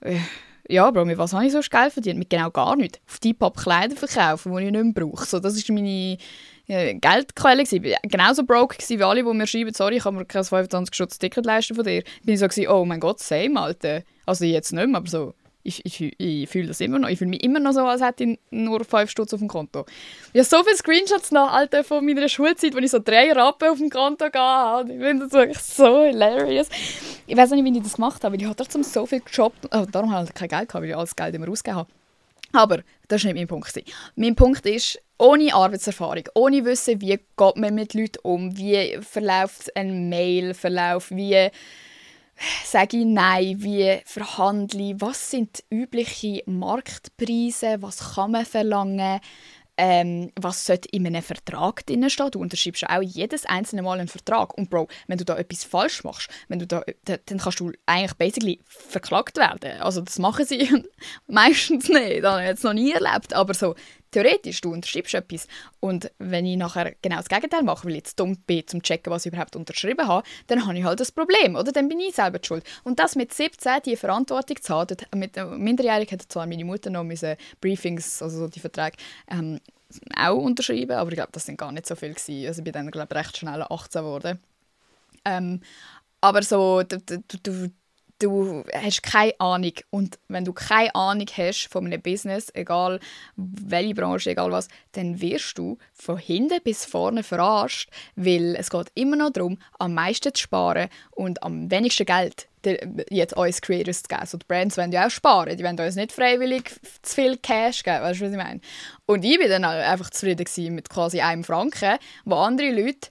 [0.00, 0.18] Äh,
[0.68, 2.18] ja, Bro, mit was habe ich so Geld verdient?
[2.18, 2.98] Mit genau gar nichts.
[3.08, 5.24] Auf die Pop Kleider verkaufen, die ich nicht mehr brauche.
[5.24, 6.18] So, das ist meine
[6.66, 7.62] ja, Geldquelle.
[7.62, 10.94] Ich war genauso broke wie alle, die mir schreiben, sorry, ich kann mir kein 25
[10.94, 12.02] Schutz Ticket leisten von dir.
[12.24, 14.02] Bin ich so oh mein Gott, same, Alter.
[14.26, 15.34] Also jetzt nicht mehr, aber so,
[15.66, 17.08] ich, ich, ich fühle das immer noch.
[17.08, 19.84] Ich fühle mich immer noch so, als hätte ich nur 5 Stutz auf dem Konto.
[20.32, 23.68] Ich habe so viele Screenshots noch, Alter, von meiner Schulzeit, wo ich so drei Rappen
[23.68, 24.96] auf dem Konto gehe.
[24.96, 26.68] Ich finde das wirklich so hilarious.
[27.26, 29.68] Ich weiß nicht, wie ich das gemacht habe, weil ich habe trotzdem so viel gejobbt.
[29.72, 31.90] Oh, darum habe ich kein Geld gehabt, weil ich alles Geld immer ausgegeben habe.
[32.52, 33.84] Aber das war nicht mein Punkt.
[34.14, 39.74] Mein Punkt ist, ohne Arbeitserfahrung, ohne Wissen, wie geht man mit Leuten um, wie verläuft
[39.76, 41.50] ein Mailverlauf, wie
[42.64, 49.20] sage ich Nein, wie verhandle ich, was sind übliche Marktpreise, was kann man verlangen,
[49.78, 52.30] ähm, was sollte in einem Vertrag drin stehen.
[52.30, 54.56] Du unterschreibst auch jedes einzelne Mal einen Vertrag.
[54.56, 58.14] Und Bro, wenn du da etwas falsch machst, wenn du da, dann kannst du eigentlich
[58.14, 59.80] basically verklagt werden.
[59.80, 60.68] Also das machen sie
[61.26, 62.24] meistens nicht.
[62.24, 63.34] Das habe ich jetzt noch nie erlebt.
[63.34, 63.74] Aber so
[64.16, 65.46] theoretisch, du unterschreibst etwas
[65.80, 69.12] und wenn ich nachher genau das Gegenteil mache, weil ich jetzt dumm bin, zum checken,
[69.12, 71.70] was ich überhaupt unterschrieben habe, dann habe ich halt das Problem, oder?
[71.70, 72.64] Dann bin ich selber schuld.
[72.84, 77.04] Und das mit 17, die Verantwortung zu haben, mit Minderjährig hat zwar meine Mutter noch
[77.04, 78.96] meine Briefings, also die Verträge,
[79.30, 79.60] ähm,
[80.16, 82.46] auch unterschrieben, aber ich glaube, das sind gar nicht so viel gewesen.
[82.46, 84.40] Also ich bin dann, glaube recht schnell 18 geworden.
[85.24, 85.60] Ähm,
[86.22, 87.70] aber so, du, du, du,
[88.18, 89.72] du hast keine Ahnung.
[89.90, 93.00] Und wenn du keine Ahnung hast von einem Business, egal
[93.36, 98.90] welche Branche, egal was, dann wirst du von hinten bis vorne verarscht, weil es geht
[98.94, 102.48] immer noch darum, am meisten zu sparen und am wenigsten Geld
[103.10, 104.26] jetzt uns Creators zu geben.
[104.26, 106.70] So die Brands wollen ja auch sparen, die wollen uns nicht freiwillig
[107.02, 108.60] zu viel Cash geben, weißt du, was ich meine?
[109.06, 113.08] Und ich war dann einfach zufrieden mit quasi einem Franken, wo andere Leute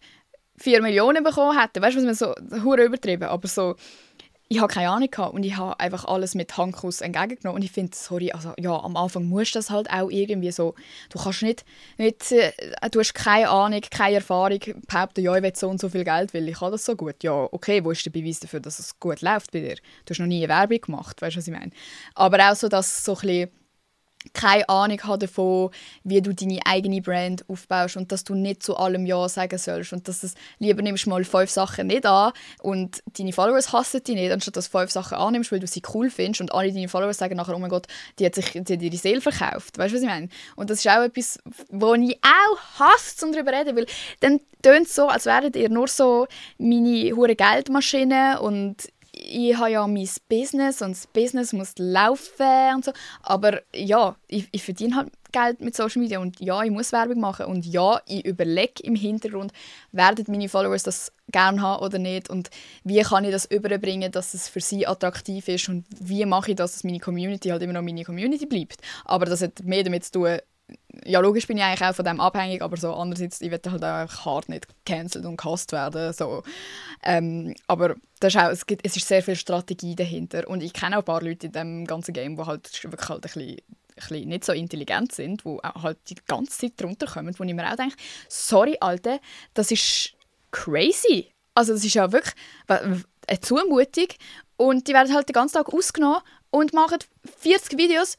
[0.57, 1.81] 4 Millionen bekommen hätten.
[1.81, 3.75] Weißt du, was man so hure übertrieben, aber so
[4.47, 7.71] ich habe keine Ahnung gehabt und ich habe einfach alles mit Handkuss entgegengenommen und ich
[7.71, 10.75] finde, sorry, also ja, am Anfang musst du das halt auch irgendwie so,
[11.09, 11.65] du kannst nicht,
[11.97, 12.51] nicht äh,
[12.91, 16.33] du hast keine Ahnung, keine Erfahrung, behaupten, ja, ich will so und so viel Geld,
[16.33, 17.23] weil ich kann das so gut.
[17.23, 19.75] Ja, okay, wo ist der Beweis dafür, dass es gut läuft bei dir?
[20.05, 21.71] Du hast noch nie eine Werbung gemacht, weißt du, was ich meine?
[22.13, 23.49] Aber auch so, dass so ein bisschen
[24.33, 25.69] keine Ahnung habe davon,
[26.03, 29.93] wie du deine eigene Brand aufbaust und dass du nicht zu allem Ja sagen sollst
[29.93, 34.15] und dass es lieber nimmst mal fünf Sachen nicht an und deine Followers hassen dich
[34.15, 36.87] nicht, anstatt dass du fünf Sachen annimmst, weil du sie cool findest und alle deine
[36.87, 37.87] Followers sagen nachher, oh mein Gott,
[38.19, 39.77] die hat sich die hat ihre Seele verkauft.
[39.77, 40.29] Weißt du, was ich meine?
[40.55, 43.85] Und das ist auch etwas, wo ich auch hasse, um darüber zu reden, weil
[44.19, 48.89] dann tönt es so, als wäret ihr nur so meine hure Geldmaschine und
[49.25, 52.91] ich habe ja mein Business und das Business muss laufen und so.
[53.21, 57.19] Aber ja, ich, ich verdiene halt Geld mit Social Media und ja, ich muss Werbung
[57.19, 59.51] machen und ja, ich überlege im Hintergrund,
[59.91, 62.49] werden meine Followers das gerne haben oder nicht und
[62.83, 66.55] wie kann ich das überbringen, dass es für sie attraktiv ist und wie mache ich
[66.55, 68.77] das, dass meine Community halt immer noch meine Community bleibt.
[69.03, 70.37] Aber das hat mehr damit zu tun,
[71.03, 73.83] ja, logisch bin ich eigentlich auch von dem abhängig, aber so andererseits, ich will halt
[73.83, 76.13] auch hart nicht cancelled und gehasst werden.
[76.13, 76.43] So.
[77.03, 80.73] Ähm, aber das ist auch, es, gibt, es ist sehr viel Strategie dahinter und ich
[80.73, 83.61] kenne auch ein paar Leute in diesem ganzen Game, die halt wirklich halt ein
[83.95, 87.71] bisschen nicht so intelligent sind, die halt die ganze Zeit drunter kommen, wo ich mir
[87.71, 87.95] auch denke,
[88.27, 89.19] sorry, Alte,
[89.53, 90.13] das ist
[90.51, 91.27] crazy.
[91.53, 92.33] Also das ist ja wirklich
[92.67, 94.07] eine Zumutung
[94.57, 96.99] und die werden halt den ganzen Tag ausgenommen und machen
[97.39, 98.17] 40 Videos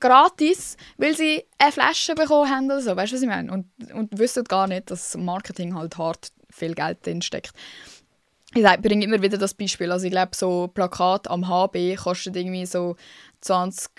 [0.00, 2.96] gratis, weil sie eine Flasche bekommen haben oder so.
[2.96, 3.52] Weißt du, was ich meine?
[3.52, 7.52] Und, und wissen gar nicht, dass Marketing halt hart viel Geld drin steckt.
[8.54, 9.90] Ich bringe immer wieder das Beispiel.
[9.90, 12.96] Also ich glaube, so Plakat am HB kostet irgendwie so
[13.40, 13.90] 20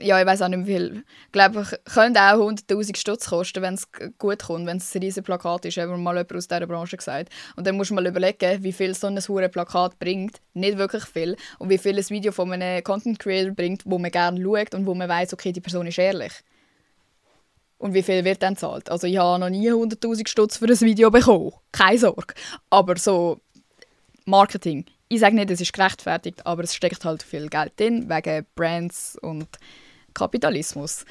[0.00, 1.04] ja, ich weiß auch nicht mehr viel.
[1.26, 5.24] Ich glaube, könnte auch 100'000 Stutz kosten, wenn es gut kommt, wenn es ein riesiges
[5.24, 7.30] Plakat ist, hat mir mal jemand aus dieser Branche gesagt.
[7.56, 10.40] Und dann musst du mal überlegen, wie viel so ein hohes Plakat bringt.
[10.54, 11.36] Nicht wirklich viel.
[11.58, 14.86] Und wie viel ein Video von einem Content Creator bringt, wo man gerne schaut und
[14.86, 16.32] wo man weiß, okay, die Person ist ehrlich.
[17.78, 18.90] Und wie viel wird dann zahlt?
[18.90, 21.52] Also ich habe noch nie 100'000 Stutz für ein Video bekommen.
[21.72, 22.34] Keine Sorge.
[22.70, 23.40] Aber so
[24.24, 24.84] Marketing.
[25.08, 29.16] Ich sage nicht, es ist gerechtfertigt, aber es steckt halt viel Geld drin, wegen Brands
[29.22, 29.48] und
[30.18, 31.04] Kapitalismus.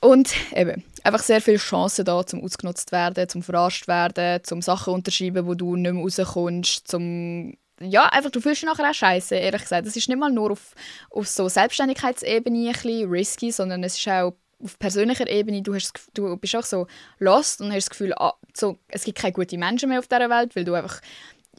[0.00, 4.92] Und eben, einfach sehr viele Chancen da, zum ausgenutzt werden, zum verarscht werden, zum Sachen
[4.92, 9.34] unterschreiben, wo du nicht mehr rauskommst, zum ja, einfach, du fühlst dich nachher auch scheiße,
[9.34, 9.86] ehrlich gesagt.
[9.86, 10.74] Das ist nicht mal nur auf,
[11.10, 15.92] auf so Selbstständigkeitsebene ein bisschen risky, sondern es ist auch auf persönlicher Ebene, du, hast,
[16.14, 16.86] du bist auch so
[17.18, 20.30] lost und hast das Gefühl, ah, so, es gibt keine guten Menschen mehr auf dieser
[20.30, 21.00] Welt, weil du einfach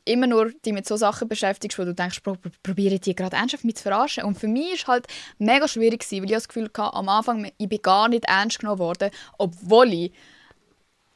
[0.05, 3.65] immer nur dich mit so Sachen beschäftigst, wo du denkst, pro, probiere die gerade ernsthaft
[3.65, 4.23] mit zu verarschen.
[4.23, 5.07] Und für mich es halt
[5.39, 8.59] mega schwierig, gewesen, weil ich das Gefühl hatte, am Anfang, ich bin gar nicht ernst
[8.59, 10.11] genommen worden, obwohl ich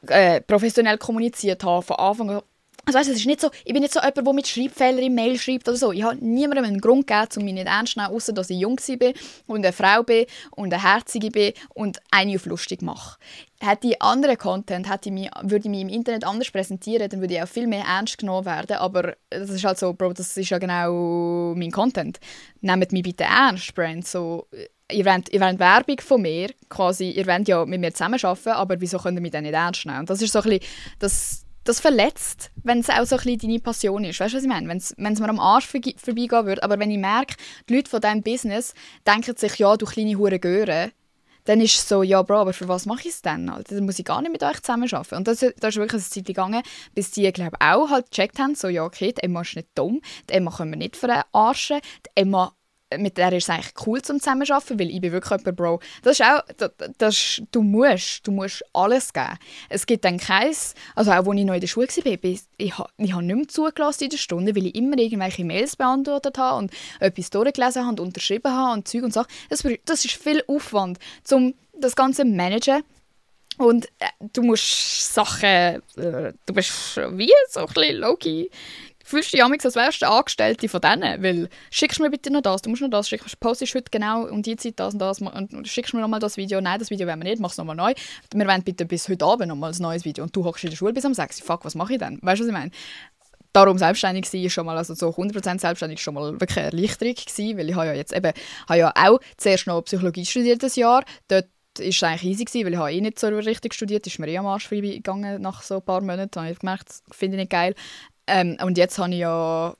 [0.08, 2.42] äh, professionell kommuniziert habe, von Anfang an
[2.86, 5.14] also weißt, es ist nicht so, ich bin nicht so jemand, der mit Schreibfehlern im
[5.14, 5.92] Mail schreibt oder so.
[5.92, 8.58] Ich habe niemandem einen Grund gegeben, um mich nicht ernst zu nehmen, außer dass ich
[8.58, 9.12] jung bin
[9.46, 13.18] und eine Frau bin und eine Herzige bin und eine auf lustig mache.
[13.60, 17.20] Hätte ich anderen Content, hätte ich mich, würde ich mich im Internet anders präsentieren, dann
[17.20, 18.76] würde ich auch viel mehr ernst genommen werden.
[18.78, 22.18] Aber das ist halt so, Bro, das ist ja genau mein Content.
[22.62, 24.06] Nehmt mich bitte ernst, Brand.
[24.06, 24.46] So,
[24.90, 28.80] ihr wollt, ihr wollt Werbung von mir, quasi, ihr wollt ja mit mir zusammenarbeiten, aber
[28.80, 30.06] wieso könnt ihr mich dann nicht ernst nehmen?
[30.06, 30.64] Das ist so ein bisschen,
[30.98, 34.20] das, das verletzt, wenn es auch so ein bisschen deine Passion ist.
[34.20, 34.68] Weißt du, was ich meine?
[34.68, 37.36] Wenn es mir am Arsch vorbeigehen würde, aber wenn ich merke,
[37.68, 38.74] die Leute von diesem Business
[39.06, 40.92] denken sich, ja, du kleine Hure Göre,
[41.44, 43.48] dann ist es so, ja, Bro, aber für was mache ich es denn?
[43.48, 43.74] Alter?
[43.74, 45.16] Dann muss ich gar nicht mit euch zusammenarbeiten.
[45.16, 46.62] Und das, das ist wirklich eine Zeit gegangen,
[46.94, 50.00] bis die, glaube auch halt gecheckt haben, so, ja, okay, die Emma ist nicht dumm,
[50.28, 52.54] die Emma können wir nicht verarschen, die Emma
[52.98, 56.18] mit der ist es eigentlich cool zum Zusammenarbeiten, weil ich bin wirklich jemand, Bro, das
[56.18, 59.38] ist auch, das, das, du musst, du musst alles geben.
[59.68, 62.78] Es gibt dann keins, also auch als ich noch in der Schule war, ich, ich,
[62.78, 66.72] habe nicht mehr zugelassen in der Stunde, weil ich immer irgendwelche Mails beantwortet habe und
[66.98, 69.28] etwas durchgelesen habe und unterschrieben habe und Zeug und Sachen.
[69.48, 70.98] Das, das ist viel Aufwand,
[71.30, 72.82] um das Ganze zu managen.
[73.58, 78.48] Und äh, du musst Sachen, äh, du bist wie so ein bisschen low-key
[79.10, 82.62] fühlst du dich als wärst du Angestellte von denen, weil schickst mir bitte noch das,
[82.62, 85.20] du musst noch das schicken, postest heute genau um die Zeit das und das.
[85.20, 87.76] Und schickst mir nochmal das Video, nein, das Video wollen wir nicht, mach es nochmal
[87.76, 87.92] neu.
[88.32, 90.24] Wir wollen bitte bis heute Abend nochmal ein neues Video.
[90.24, 92.18] Und du hockst in der Schule bis um 6 fuck, was mache ich denn?
[92.22, 92.70] Weißt du, was ich meine?
[93.52, 97.14] Darum selbstständig sein ist schon mal, also so 100% selbstständig schon mal wirklich eine Erleichterung
[97.14, 98.32] gewesen, weil ich habe ja jetzt eben,
[98.68, 101.46] habe ja auch zuerst noch Psychologie studiert das Jahr, dort
[101.78, 104.28] war es eigentlich easy gewesen, weil ich habe eh nicht so richtig studiert, ist mir
[104.28, 107.42] eh am Arsch vorbeigegangen nach so ein paar Monaten, habe ich gemerkt, das finde ich
[107.42, 107.74] nicht geil.
[108.30, 109.74] Ähm, und jetzt habe ich ja,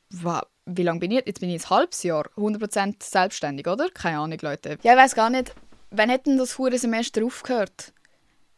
[0.67, 1.41] wie lange bin ich jetzt?
[1.41, 3.89] Bin ich ein halbes Jahr 100% selbstständig, oder?
[3.91, 4.79] Keine Ahnung, Leute.
[4.83, 5.55] Ja, ich weiß gar nicht,
[5.91, 7.93] wann hat denn das hure Semester aufgehört?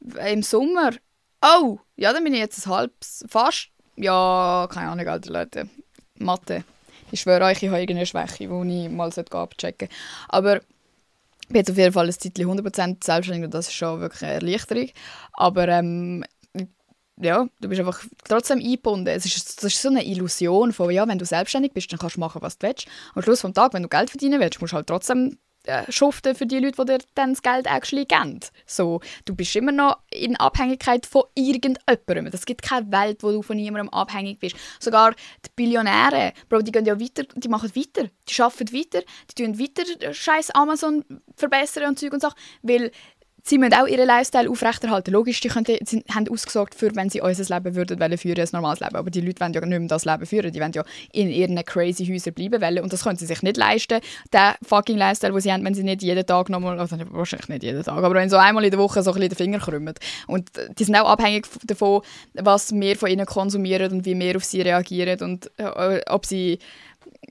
[0.00, 0.92] Im Sommer?
[1.42, 5.68] Oh, ja, dann bin ich jetzt ein halbes, fast, ja, keine Ahnung, alte Leute.
[6.18, 6.64] Mathe.
[7.10, 9.88] Ich schwöre euch, ich habe irgendeine Schwäche, die ich mal abchecken sollte.
[10.28, 14.00] Aber ich bin jetzt auf jeden Fall ein Zeitchen 100% selbstständig und das ist schon
[14.00, 14.88] wirklich eine Erleichterung.
[15.34, 16.24] Aber ähm,
[17.20, 19.08] ja, du bist einfach trotzdem eingebunden.
[19.08, 22.16] Es ist, das ist so eine Illusion von, ja, wenn du selbstständig bist, dann kannst
[22.16, 22.86] du machen, was du willst.
[23.14, 26.34] Am Schluss des Tages, wenn du Geld verdienen willst, musst du halt trotzdem äh, schuften
[26.34, 28.40] für die Leute, die dir dann das Geld actually geben.
[28.66, 32.26] So, du bist immer noch in Abhängigkeit von irgendjemandem.
[32.32, 34.56] Es gibt keine Welt, wo du von niemandem abhängig bist.
[34.80, 39.42] Sogar die Billionäre, Bro, die gehen ja weiter, die machen weiter, die arbeiten weiter, die
[39.42, 41.04] tun weiter scheiß Amazon
[41.36, 42.90] verbessern und Zeug und Sachen, weil
[43.42, 45.12] sie müssen auch ihren Lifestyle aufrechterhalten.
[45.12, 48.48] Logisch, die können, sie haben ausgesorgt für, wenn sie unser Leben würden wollen, führen, ein
[48.52, 48.96] normales Leben.
[48.96, 50.52] Aber die Leute wollen ja nicht mehr das Leben führen.
[50.52, 52.78] Die wollen ja in ihren crazy Häusern bleiben wollen.
[52.80, 54.00] Und das können sie sich nicht leisten,
[54.32, 57.62] den fucking Lifestyle, den sie haben, wenn sie nicht jeden Tag nochmal, also wahrscheinlich nicht
[57.64, 59.94] jeden Tag, aber wenn so einmal in der Woche so ein bisschen den Finger krümmen.
[60.26, 62.02] Und die sind auch abhängig davon,
[62.34, 66.58] was wir von ihnen konsumieren und wie wir auf sie reagieren und äh, ob sie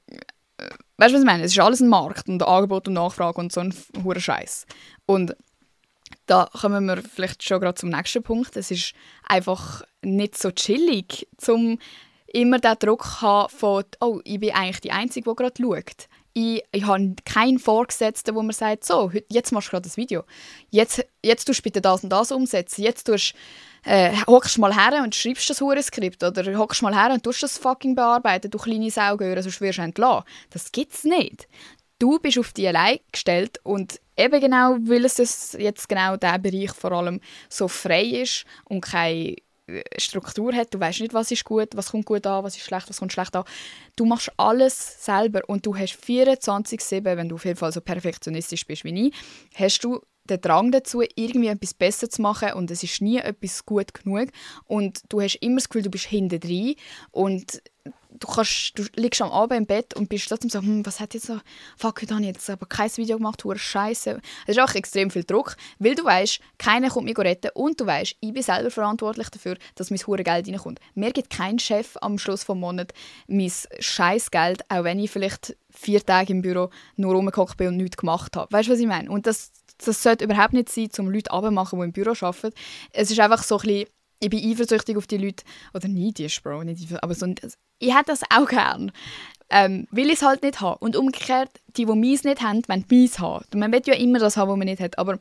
[0.07, 0.65] äh,
[0.97, 1.43] Weißt du, was ich meine?
[1.43, 4.67] Es ist alles ein Markt und Angebot und Nachfrage und so ein hoher Scheiß.
[5.07, 5.35] Und
[6.31, 8.55] da kommen wir vielleicht schon gerade zum nächsten Punkt.
[8.55, 8.93] Es ist
[9.27, 11.77] einfach nicht so chillig, zum
[12.27, 16.07] immer den Druck zu haben von «Oh, ich bin eigentlich die Einzige, die gerade schaut».
[16.33, 20.23] Ich, ich habe keinen Vorgesetzten, wo mir sagt «So, jetzt machst du gerade das Video.
[20.69, 22.81] Jetzt, jetzt tust du bitte das und das umsetzen.
[22.81, 23.33] Jetzt tust
[23.83, 27.57] äh, hockst mal her und schreibst das Skript oder hockst mal her und tust das
[27.57, 30.23] fucking bearbeiten, du kleine Saugöre, sonst wirst du entlassen.
[30.51, 31.47] Das gibt's nicht
[32.01, 36.71] du bist auf die allein gestellt und eben genau, weil es jetzt genau der Bereich
[36.71, 39.35] vor allem so frei ist und keine
[39.67, 42.63] äh, Struktur hat, du weißt nicht, was ist gut, was kommt gut an, was ist
[42.63, 43.43] schlecht, was kommt schlecht an.
[43.95, 48.65] Du machst alles selber und du hast 24/7, wenn du auf jeden Fall so perfektionistisch
[48.65, 49.13] bist wie ich,
[49.55, 53.65] hast du den Drang dazu, irgendwie etwas besser zu machen und es ist nie etwas
[53.65, 54.29] gut genug.
[54.65, 56.75] Und du hast immer das Gefühl, du bist hinten drin
[57.11, 57.61] und
[58.21, 61.13] du, kannst, du liegst am Abend im Bett und bist trotzdem so, hm, was hat
[61.13, 61.39] jetzt so,
[61.77, 64.21] fuck, heute habe ich jetzt aber kein Video gemacht, hure Scheiße.
[64.47, 67.85] Es ist auch extrem viel Druck, weil du weißt, keiner kommt mich retten und du
[67.85, 70.79] weißt, ich bin selber verantwortlich dafür, dass mein hure Geld reinkommt.
[70.95, 72.93] Mir gibt kein Chef am Schluss des Monats
[73.27, 77.97] mein Scheißgeld, auch wenn ich vielleicht vier Tage im Büro nur rumgehockt bin und nichts
[77.97, 78.51] gemacht habe.
[78.51, 79.09] Weißt du, was ich meine?
[79.09, 82.53] Und das, das sollte überhaupt nicht sein, um Leute abzumachen, die im Büro arbeiten.
[82.91, 83.87] Es ist einfach so ein bisschen
[84.21, 87.25] ich bin eifersüchtig auf die Leute, oder neidisch, Bro, nicht aber so,
[87.79, 88.91] ich hätte das auch gern.
[89.49, 90.77] Ähm, will ich es halt nicht haben.
[90.79, 93.45] Und umgekehrt, die, die meins nicht haben, wollen meins haben.
[93.55, 95.19] Man will ja immer das haben, was man nicht hat, aber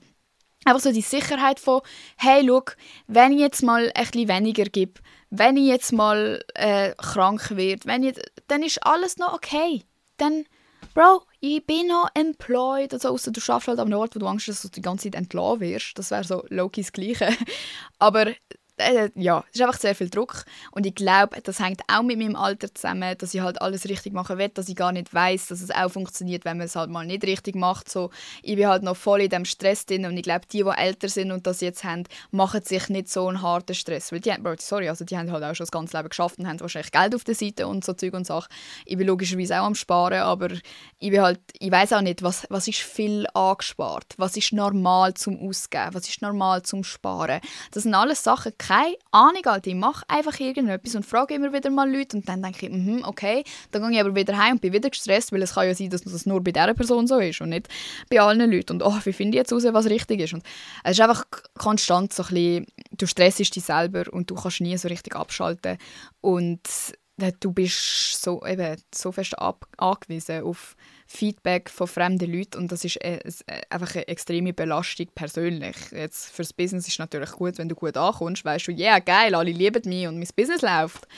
[0.64, 1.80] einfach so die Sicherheit von,
[2.16, 2.62] hey, schau,
[3.08, 8.02] wenn ich jetzt mal bisschen weniger gebe, wenn ich jetzt mal äh, krank werde, wenn
[8.02, 9.82] ich, dann ist alles noch okay.
[10.18, 10.44] Dann,
[10.94, 14.48] Bro, ich bin noch employed, also außer du schaffst halt am Ort, wo du Angst
[14.48, 15.98] hast, dass du die ganze Zeit entlassen wirst.
[15.98, 17.30] Das wäre so das Gleiche.
[17.98, 18.26] Aber
[19.14, 22.36] ja, es ist einfach sehr viel Druck und ich glaube, das hängt auch mit meinem
[22.36, 25.60] Alter zusammen, dass ich halt alles richtig machen will, dass ich gar nicht weiß, dass
[25.60, 27.90] es auch funktioniert, wenn man es halt mal nicht richtig macht.
[27.90, 28.10] So,
[28.42, 31.08] ich bin halt noch voll in dem Stress drin und ich glaube, die, die älter
[31.08, 34.88] sind und das jetzt haben, machen sich nicht so einen harten Stress, weil die, sorry,
[34.88, 37.24] also die haben halt auch schon das ganze Leben geschafft und haben wahrscheinlich Geld auf
[37.24, 38.48] der Seite und so Zeug und Sachen.
[38.84, 40.48] Ich bin logischerweise auch am Sparen, aber
[40.98, 45.38] ich halt, ich weiß auch nicht, was, was ist viel angespart, was ist normal zum
[45.40, 47.40] Ausgeben, was ist normal zum Sparen.
[47.70, 49.66] Das sind alles Sachen, keine Ahnung, Alter.
[49.66, 53.02] Ich mache einfach irgendetwas und frage immer wieder mal Leute und dann denke ich, mm
[53.02, 55.74] okay, dann gehe ich aber wieder heim und bin wieder gestresst, weil es kann ja
[55.74, 57.66] sein, dass das nur bei dieser Person so ist und nicht
[58.08, 58.74] bei allen Leuten.
[58.74, 60.34] Und oh, wie finde ich jetzt raus, was richtig ist?
[60.34, 60.44] Und
[60.84, 61.24] es ist einfach
[61.58, 65.76] konstant so ein bisschen, du stressest dich selber und du kannst nie so richtig abschalten
[66.20, 66.60] und
[67.40, 69.34] du bist so, eben, so fest
[69.78, 70.76] angewiesen auf
[71.12, 75.74] Feedback von fremden Leuten und das ist äh, äh, einfach eine extreme Belastung persönlich.
[75.90, 78.98] Jetzt fürs Business ist es natürlich gut, wenn du gut ankommst, weißt du, ja yeah,
[79.00, 81.08] geil, alle lieben mich und mein Business läuft.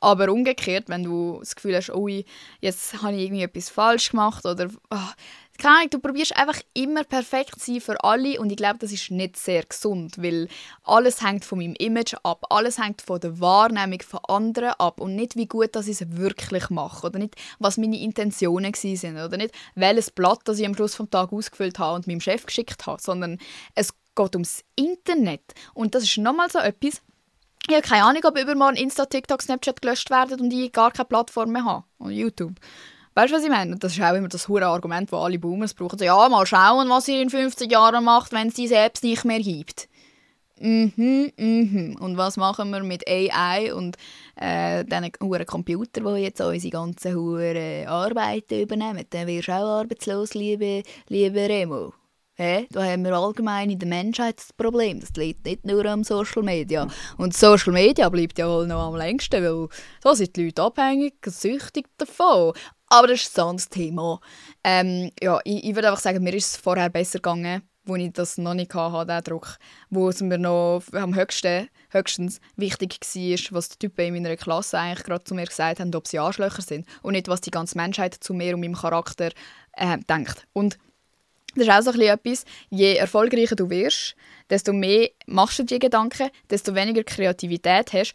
[0.00, 4.46] Aber umgekehrt, wenn du das Gefühl hast, oh, jetzt habe ich irgendwie etwas falsch gemacht
[4.46, 5.10] oder oh,
[5.58, 8.92] keine Ahnung, du probierst einfach immer perfekt zu sein für alle und ich glaube, das
[8.92, 10.48] ist nicht sehr gesund, weil
[10.82, 15.14] alles hängt von meinem Image ab, alles hängt von der Wahrnehmung von anderen ab und
[15.14, 19.54] nicht wie gut ich es wirklich mache oder nicht, was meine Intentionen sind oder nicht,
[19.74, 23.00] welches Blatt das ich am Schluss vom Tag ausgefüllt habe und meinem Chef geschickt habe,
[23.00, 23.38] sondern
[23.74, 27.02] es geht ums Internet und das ist nochmal so etwas,
[27.68, 31.04] ich habe keine Ahnung, ob übermorgen Insta, TikTok, Snapchat gelöscht werden und ich gar keine
[31.04, 31.84] Plattform mehr habe.
[32.00, 32.54] Oder YouTube.
[33.14, 33.76] Weißt du, was ich meine?
[33.76, 35.98] das ist auch immer das hure Argument, das alle Boomers brauchen.
[35.98, 39.24] So, ja, mal schauen, was ihr in 50 Jahren macht, wenn es die selbst nicht
[39.24, 39.88] mehr gibt.
[40.60, 41.96] Mhm, mhm.
[42.00, 43.96] Und was machen wir mit AI und
[44.36, 49.04] äh, diesen huren Computer, die jetzt unsere ganzen huren Arbeiten übernehmen?
[49.10, 51.92] Dann wirst du auch arbeitslos, liebe, liebe Remo.
[52.34, 55.00] Hey, da haben wir allgemein in der Menschheit das Problem.
[55.00, 56.88] Das liegt nicht nur am Social Media.
[57.18, 59.68] Und Social Media bleibt ja wohl noch am längsten, weil
[60.00, 62.54] da sind die Leute abhängig, süchtig davon.
[62.92, 64.20] Aber das ist ein anderes Thema.
[64.62, 68.12] Ähm, ja, ich, ich würde einfach sagen, mir ist es vorher besser gegangen, wo ich
[68.12, 69.56] das noch nicht hatte, der Druck.
[69.88, 74.78] Wo es mir noch am höchsten, höchstens wichtig war, was die Typen in meiner Klasse
[74.78, 76.86] eigentlich gerade zu mir gesagt haben, ob sie Arschlöcher sind.
[77.00, 79.30] Und nicht, was die ganze Menschheit zu mir und meinem Charakter
[79.72, 80.46] äh, denkt.
[80.52, 80.78] Und
[81.54, 84.16] das ist auch so etwas, je erfolgreicher du wirst,
[84.50, 88.12] desto mehr machst du dir Gedanken, desto weniger Kreativität hast,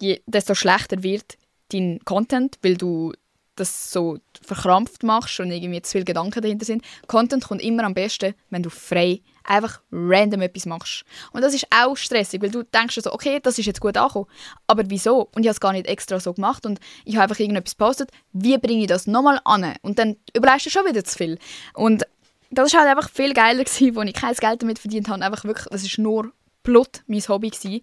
[0.00, 1.38] je, desto schlechter wird
[1.70, 3.12] dein Content, weil du
[3.56, 6.84] das so verkrampft machst und irgendwie zu viele Gedanken dahinter sind.
[7.06, 11.04] Content kommt immer am besten, wenn du frei einfach random etwas machst.
[11.32, 14.26] Und das ist auch stressig, weil du denkst so, okay, das ist jetzt gut angekommen,
[14.66, 15.28] aber wieso?
[15.34, 18.10] Und ich habe es gar nicht extra so gemacht und ich habe einfach irgendetwas gepostet,
[18.32, 19.74] wie bringe ich das nochmal an?
[19.82, 21.38] Und dann überlegst du schon wieder zu viel.
[21.74, 22.04] Und
[22.50, 25.24] das war halt einfach viel geiler, gewesen, wo ich kein Geld damit verdient habe.
[25.24, 26.32] Einfach wirklich, das ist nur
[26.62, 27.50] Blut mein Hobby.
[27.50, 27.80] Gewesen.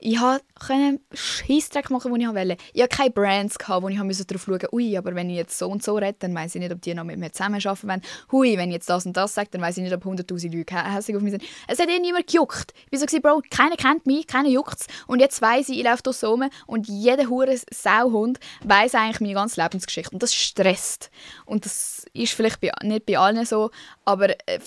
[0.00, 2.56] Ich konnte Scheissdreck machen, den ich wollte.
[2.72, 5.68] Ich hatte keine Brands, wo ich darauf schauen musste, ui, aber wenn ich jetzt so
[5.68, 8.02] und so rede, dann weiß ich nicht, ob die noch mit mir zusammenarbeiten wollen.
[8.30, 10.76] Hui, wenn ich jetzt das und das sage, dann weiß ich nicht, ob 100'000 Leute
[10.76, 11.42] hässlich auf mich sind.
[11.66, 12.72] Es hat eh niemand gejuckt.
[12.90, 16.02] Ich war so, Bro, keiner kennt mich, keiner juckt Und jetzt weiss ich, ich laufe
[16.04, 20.12] hier so rum und jeder hure Sauhund weiss eigentlich meine ganze Lebensgeschichte.
[20.12, 21.10] Und das stresst.
[21.44, 23.70] Und das ist vielleicht bei, nicht bei allen so,
[24.04, 24.60] aber äh,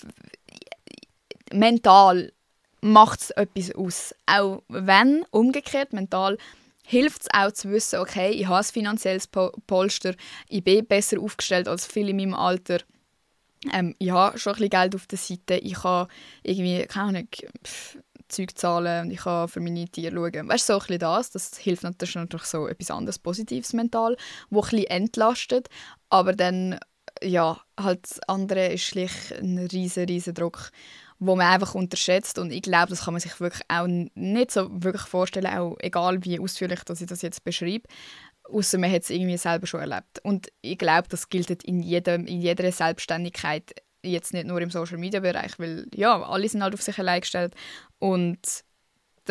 [1.53, 2.34] mental
[2.82, 4.15] macht es etwas aus.
[4.25, 6.38] Auch wenn, umgekehrt, mental
[6.84, 10.13] hilft es auch zu wissen, okay, ich habe ein finanzielles Polster,
[10.49, 12.79] ich bin besser aufgestellt als viele in meinem Alter.
[13.71, 16.07] Ähm, ich habe schon ein bisschen Geld auf der Seite, ich kann
[16.43, 17.27] irgendwie, keine Ahnung,
[18.27, 20.49] Zeug zahlen und ich kann für meine Tiere schauen.
[20.49, 24.17] Weißt du, so ein bisschen das, das hilft natürlich, natürlich so etwas anderes Positives mental,
[24.49, 25.69] wo ein bisschen entlastet,
[26.09, 26.79] aber dann,
[27.21, 30.71] ja, halt das andere ist schlicht ein riesen, riesen Druck
[31.22, 32.39] wo man einfach unterschätzt.
[32.39, 36.26] Und ich glaube, das kann man sich wirklich auch nicht so wirklich vorstellen, auch egal
[36.26, 37.88] wie ausführlich dass ich das jetzt beschreibe,
[38.49, 40.19] außer man hat es irgendwie selber schon erlebt.
[40.24, 43.72] Und ich glaube, das gilt in, jedem, in jeder Selbstständigkeit,
[44.03, 47.53] jetzt nicht nur im Social-Media-Bereich, weil ja, alle sind halt auf sich allein gestellt.
[47.99, 48.39] Und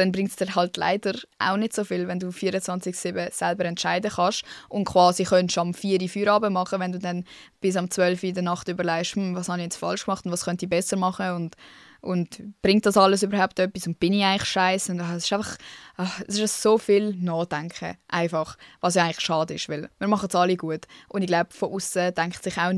[0.00, 4.10] dann bringt es dir halt leider auch nicht so viel, wenn du 24-7 selber entscheiden
[4.10, 7.24] kannst und quasi könntest am 4 Uhr Feierabend machen, wenn du dann
[7.60, 10.24] bis am 12 Uhr in der Nacht überlegst, hm, was habe ich jetzt falsch gemacht
[10.24, 11.56] und was könnte ich besser machen und,
[12.00, 15.56] und bringt das alles überhaupt etwas und bin ich eigentlich scheiße und es ist einfach
[15.96, 20.28] ach, es ist so viel Nachdenken einfach, was ja eigentlich schade ist, weil wir machen
[20.28, 22.72] es alle gut und ich glaube von außen denkt sich auch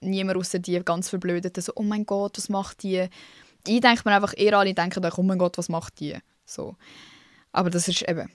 [0.00, 3.08] niemand außer die ganz verblödet so oh mein Gott, was macht die?
[3.66, 6.16] Ich denke mir einfach, eher alle denken euch, oh mein Gott, was macht die?
[6.44, 6.76] So.
[7.52, 8.30] Aber das ist eben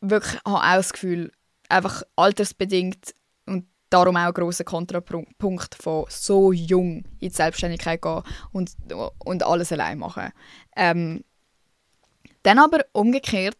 [0.00, 1.32] wirklich, ich habe auch das Gefühl,
[1.68, 3.14] einfach altersbedingt
[3.46, 8.72] und darum auch ein grosser Kontrapunkt von so jung in die Selbstständigkeit gehen und,
[9.18, 10.30] und alles allein machen.
[10.76, 11.24] Ähm,
[12.42, 13.56] dann aber umgekehrt,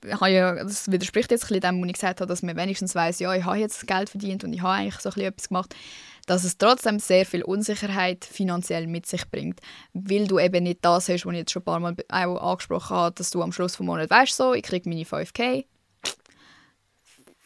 [0.00, 3.32] das widerspricht jetzt ein bisschen dem, was ich gesagt habe, dass man wenigstens weiß, ja,
[3.34, 5.74] ich habe jetzt Geld verdient und ich habe eigentlich so ein bisschen etwas gemacht
[6.26, 9.60] dass es trotzdem sehr viel Unsicherheit finanziell mit sich bringt,
[9.92, 13.14] weil du eben nicht das hast, was ich jetzt schon ein paar Mal angesprochen habe,
[13.14, 15.64] dass du am Schluss des Monats weißt, so, ich kriege meine 5K,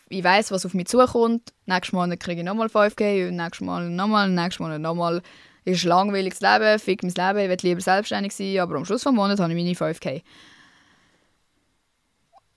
[0.09, 4.29] ich weiß, was auf mich zukommt, nächstes Monat kriege ich nochmal 5K, nächstes Mal nochmal,
[4.29, 5.22] nächstes Monat nochmal.
[5.64, 9.03] Ist ein langweiliges Leben, fick mein Leben, ich will lieber selbstständig sein, aber am Schluss
[9.03, 10.22] des Monats habe ich meine 5K.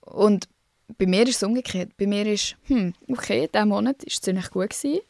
[0.02, 0.48] Und
[0.96, 1.96] bei mir ist es umgekehrt.
[1.96, 4.70] Bei mir ist, hm, okay, dieser Monat war ziemlich gut.
[4.70, 5.00] Gewesen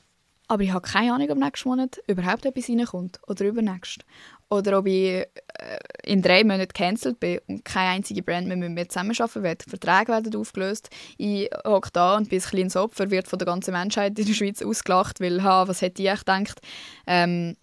[0.51, 4.05] aber ich habe keine Ahnung, ob nächsten Monat überhaupt etwas reinkommt oder übernächst.
[4.49, 5.29] Oder ob ich äh,
[6.03, 9.63] in drei Monaten gecancelt bin und keine einzige Brand mehr mit mir zusammenarbeiten wird.
[9.63, 10.91] Verträge werden aufgelöst.
[11.19, 14.33] Ich hocke da und bin ein kleines Opfer, wird von der ganzen Menschheit in der
[14.35, 16.61] Schweiz ausgelacht, weil, ha, was hätte ich gedacht.
[17.07, 17.57] Ähm,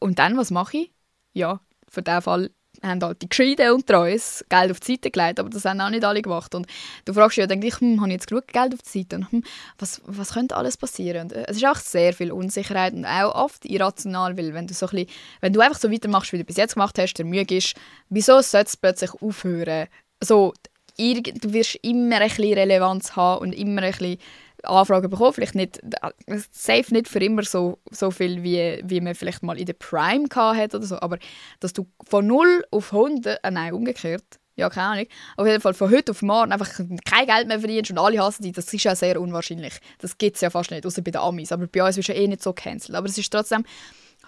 [0.00, 0.92] und dann, was mache ich?
[1.34, 2.50] Ja, für diesen Fall
[2.84, 5.90] haben halt die Gescheiten und Treus Geld auf die Seite gelegt, aber das haben auch
[5.90, 6.54] nicht alle gemacht.
[6.54, 6.66] Und
[7.04, 9.16] du fragst dich ja, ich, hm, habe ich jetzt genug Geld auf die Seite?
[9.16, 9.42] Und, hm,
[9.78, 11.22] was, was könnte alles passieren?
[11.22, 14.74] Und äh, es ist auch sehr viel Unsicherheit und auch oft irrational, weil wenn du,
[14.74, 15.08] so ein bisschen,
[15.40, 17.74] wenn du einfach so weitermachst, wie du bis jetzt gemacht hast, der Mühe ist,
[18.08, 19.88] wieso sollte es plötzlich aufhören?
[20.22, 20.54] So,
[20.96, 24.18] du wirst immer ein bisschen Relevanz haben und immer ein bisschen
[24.66, 25.32] Anfragen bekommen.
[25.32, 29.58] Vielleicht nicht, äh, safe nicht für immer so, so viel, wie, wie man vielleicht mal
[29.58, 31.18] in der Prime hat oder so, aber
[31.60, 34.24] dass du von 0 auf 100, äh, nein, umgekehrt,
[34.56, 35.06] ja, keine Ahnung,
[35.36, 36.70] auf jeden Fall von heute auf morgen einfach
[37.04, 39.74] kein Geld mehr verdienst und alle hassen dich, das ist ja sehr unwahrscheinlich.
[39.98, 42.14] Das gibt es ja fast nicht, außer bei den Amis, aber bei uns ist ja
[42.14, 42.96] eh nicht so cancelled.
[42.96, 43.64] Aber es ist trotzdem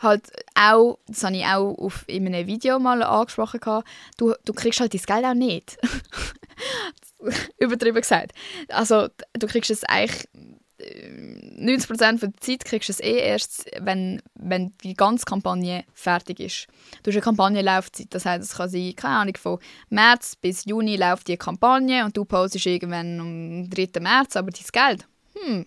[0.02, 3.60] halt auch, das habe ich auch auf, in einem Video mal angesprochen,
[4.16, 5.78] du, du kriegst halt dein Geld auch nicht.
[7.58, 8.32] übertrieben gesagt.
[8.68, 10.28] Also du kriegst es eigentlich
[10.78, 16.38] 90% äh, der Zeit kriegst du es eh erst, wenn, wenn die ganze Kampagne fertig
[16.40, 16.66] ist.
[17.02, 20.96] Du hast eine Kampagnenlaufzeit, das heißt, es kann sein, keine Ahnung, von März bis Juni
[20.96, 24.00] läuft die Kampagne und du postest irgendwann am 3.
[24.00, 25.66] März, aber dein Geld, hm,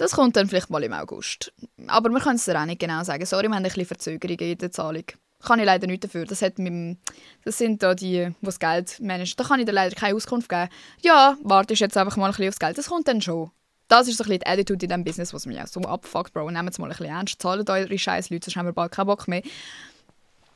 [0.00, 1.52] Das kommt dann vielleicht mal im August.
[1.86, 3.26] Aber wir können es dir auch nicht genau sagen.
[3.26, 5.04] Sorry, wir haben ein bisschen Verzögerungen in der Zahlung.
[5.42, 6.24] Kann ich leider nicht dafür.
[6.24, 6.96] Das, hat mit
[7.44, 9.34] das sind da die, die das Geld managen.
[9.36, 10.70] Da kann ich dir leider keine Auskunft geben.
[11.02, 12.78] Ja, warte jetzt einfach mal ein bisschen aufs Geld.
[12.78, 13.50] Das kommt dann schon.
[13.88, 16.32] Das ist so ein bisschen die Attitude in diesem Business, was mich auch so abfuckt,
[16.32, 16.50] Bro.
[16.50, 17.42] Nehmt es mal ein bisschen ernst.
[17.42, 19.42] Zahlt eure scheiß Leute, sonst haben wir bald keinen Bock mehr.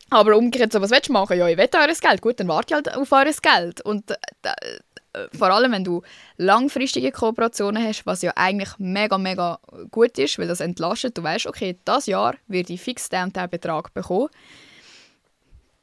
[0.08, 1.36] Aber umgekehrt, so, was willst du machen?
[1.36, 2.22] Ja, ich will eures Geld.
[2.22, 3.82] Gut, dann warte ich halt auf eures Geld.
[3.82, 4.16] Und äh,
[5.32, 6.02] vor allem, wenn du
[6.36, 9.58] langfristige Kooperationen hast, was ja eigentlich mega, mega
[9.90, 11.16] gut ist, weil das entlastet.
[11.16, 14.28] Du weißt, okay, das Jahr wird ich fix den und den Betrag bekommen.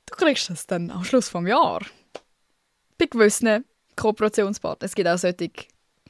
[0.05, 1.87] Du kriegst das dann am Schluss des Jahres.
[2.97, 3.65] Bei gewissen
[3.95, 4.85] Kooperationspartnern.
[4.85, 5.49] Es gibt auch solche,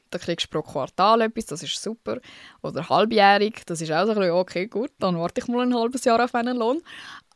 [0.09, 2.19] da kriegst du pro Quartal etwas, das ist super.
[2.63, 5.75] Oder halbjährig, das ist auch so ein bisschen, okay, gut, dann warte ich mal ein
[5.75, 6.81] halbes Jahr auf einen Lohn.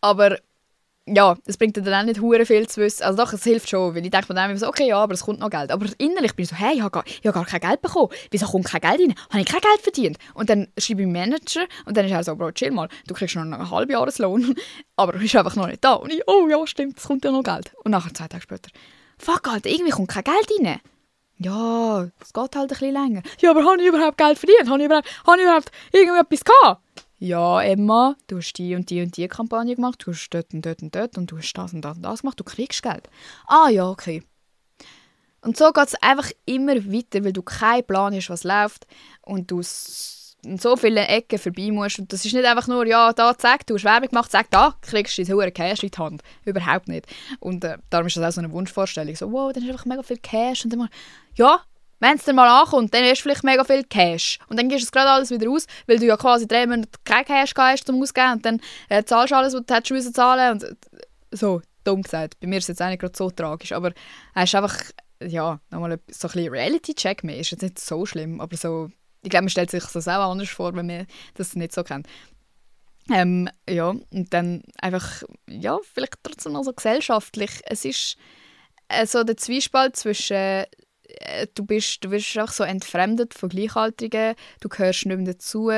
[0.01, 0.37] Aber
[1.07, 3.03] ja, es bringt dir dann auch nicht hure viel zu wissen.
[3.03, 5.23] Also doch, es hilft schon, weil ich denke mir dann so, okay, ja, aber es
[5.23, 5.71] kommt noch Geld.
[5.71, 8.09] Aber innerlich bin ich so, hey, ich habe gar, hab gar kein Geld bekommen.
[8.31, 9.15] Wieso kommt kein Geld rein?
[9.29, 10.17] Habe ich kein Geld verdient?
[10.33, 13.35] Und dann schreibe ich Manager und dann ist er so, Bro, chill mal, du kriegst
[13.35, 14.55] noch einen Halbjahreslohn,
[14.95, 15.93] aber du bist einfach noch nicht da.
[15.93, 17.71] Und ich, oh ja, stimmt, es kommt ja noch Geld.
[17.83, 18.71] Und nachher, zwei Tage später,
[19.19, 20.79] fuck, Alter, irgendwie kommt kein Geld rein.
[21.37, 23.21] Ja, es geht halt ein bisschen länger.
[23.41, 24.69] Ja, aber habe ich überhaupt Geld verdient?
[24.69, 26.81] Habe ich überhaupt, habe ich überhaupt irgendetwas gehabt?
[27.25, 30.65] Ja, Emma, du hast die und die und die Kampagne gemacht, du hast dort und
[30.65, 33.09] dort und dort und du hast das und das und das gemacht, du kriegst Geld.
[33.47, 34.23] Ah ja, okay.
[35.41, 38.85] Und so geht es einfach immer weiter, weil du keinen Plan hast, was läuft
[39.21, 39.61] und du
[40.43, 41.97] in so viele Ecken vorbei musst.
[41.97, 44.75] Und das ist nicht einfach nur, ja, da, zack, du hast Werbung gemacht, zack, da,
[44.81, 46.21] kriegst du deinen hohen Cash in die Hand.
[46.45, 47.07] Überhaupt nicht.
[47.39, 49.15] Und äh, darum ist das auch so eine Wunschvorstellung.
[49.15, 50.65] So, wow, dann du einfach mega viel Cash.
[50.65, 50.89] Und dann mal,
[51.35, 51.61] ja,
[52.05, 54.37] wenn es dann mal ankommt, dann hast du vielleicht mega viel Cash.
[54.47, 56.89] Und dann gehst du es gerade alles wieder aus, weil du ja quasi drei Monate
[57.03, 58.33] kein Cash hast zum Ausgeben.
[58.33, 60.75] Und dann äh, zahlst du alles, was du hättest müssen zahlen und äh,
[61.31, 62.39] So, dumm gesagt.
[62.39, 63.71] Bei mir ist es jetzt nicht gerade so tragisch.
[63.71, 63.91] Aber
[64.35, 64.77] es ist einfach,
[65.19, 67.39] ja, nochmal so ein bisschen Reality-Check mehr.
[67.39, 68.91] Ist jetzt nicht so schlimm, aber so...
[69.23, 72.05] Ich glaube, man stellt sich das auch anders vor, wenn man das nicht so kennt.
[73.11, 77.61] Ähm, ja, und dann einfach, ja, vielleicht trotzdem noch so gesellschaftlich.
[77.65, 78.17] Es ist
[78.87, 80.65] äh, so der Zwiespalt zwischen
[81.19, 85.71] äh, du bist, du bist auch so entfremdet von Gleichaltrigen, du gehörst nicht mehr dazu.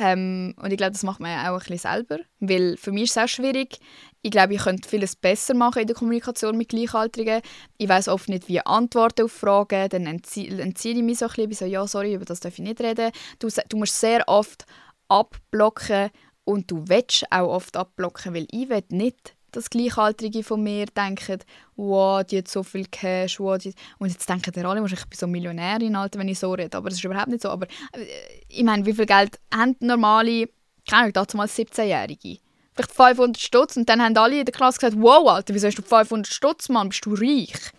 [0.00, 2.18] Ähm, und ich glaube, das macht man auch ein bisschen selber.
[2.38, 3.78] Weil für mich ist es auch schwierig.
[4.22, 7.42] Ich glaube, ich könnte vieles besser machen in der Kommunikation mit Gleichaltrigen.
[7.78, 9.88] Ich weiß oft nicht, wie Antworten auf Fragen.
[9.88, 11.50] Dann entziehe, entziehe ich mich so ein bisschen.
[11.50, 13.10] Ich so, ja, sorry, über das darf ich nicht reden.
[13.40, 14.66] Du, du musst sehr oft
[15.08, 16.10] abblocken
[16.44, 21.38] und du willst auch oft abblocken, weil ich will nicht dass Gleichaltrige von mir denken,
[21.76, 23.74] wow, die hat so viel Cash, wow, die...
[23.98, 26.88] und jetzt denken die alle, ich bin so Millionärin, Alter, wenn ich so rede, aber
[26.88, 28.06] das ist überhaupt nicht so, aber äh,
[28.48, 30.48] ich meine, wie viel Geld haben normale,
[30.88, 32.38] keine Ahnung, dazu mal 17-Jährige?
[32.74, 35.78] Vielleicht 500 Stutz und dann haben alle in der Klasse gesagt, wow, Alter, wieso hast
[35.78, 37.72] du 500 Stutz, Mann, bist du reich?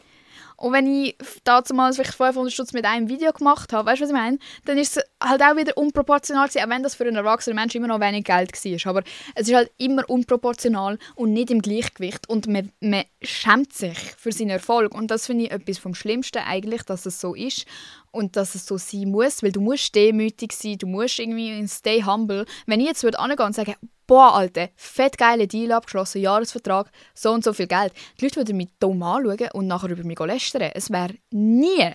[0.59, 4.09] Und wenn ich damals vielleicht 500 Stutz mit einem Video gemacht habe, weißt du, was
[4.09, 4.39] ich meine?
[4.65, 7.87] Dann ist es halt auch wieder unproportional auch wenn das für einen erwachsenen Menschen immer
[7.87, 8.89] noch wenig Geld war.
[8.91, 9.03] Aber
[9.35, 12.27] es ist halt immer unproportional und nicht im Gleichgewicht.
[12.27, 14.93] Und man, man schämt sich für seinen Erfolg.
[14.93, 17.65] Und das finde ich etwas vom Schlimmsten eigentlich, dass es so ist
[18.11, 22.03] und dass es so sein muss, weil du musst demütig sein, du musst irgendwie stay
[22.03, 22.45] humble.
[22.65, 23.75] Wenn ich jetzt würde und sagen,
[24.07, 27.93] boah, Alter, fett geile Deal abgeschlossen, Jahresvertrag, so und so viel Geld.
[28.19, 30.71] Die Leute würden mich dumm anschauen und nachher über mich lästern.
[30.73, 31.91] Es wäre nie,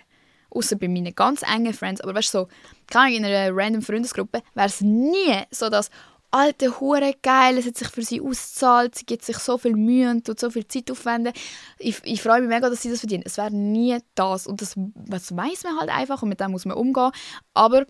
[0.50, 2.46] außer bei meinen ganz engen Friends, aber weißt du,
[2.92, 5.90] so, in einer random Freundesgruppe, wäre es nie so, dass
[6.35, 10.11] alte Hure geil, es hat sich für sie ausgezahlt, sie gibt sich so viel Mühe
[10.11, 11.32] und tut so viel Zeit aufwenden.
[11.78, 13.22] Ich, ich freue mich mega, dass sie das verdienen.
[13.24, 16.64] Es wäre nie das und das, das weiß man halt einfach und mit dem muss
[16.64, 17.12] man umgehen.
[17.55, 17.87] Aber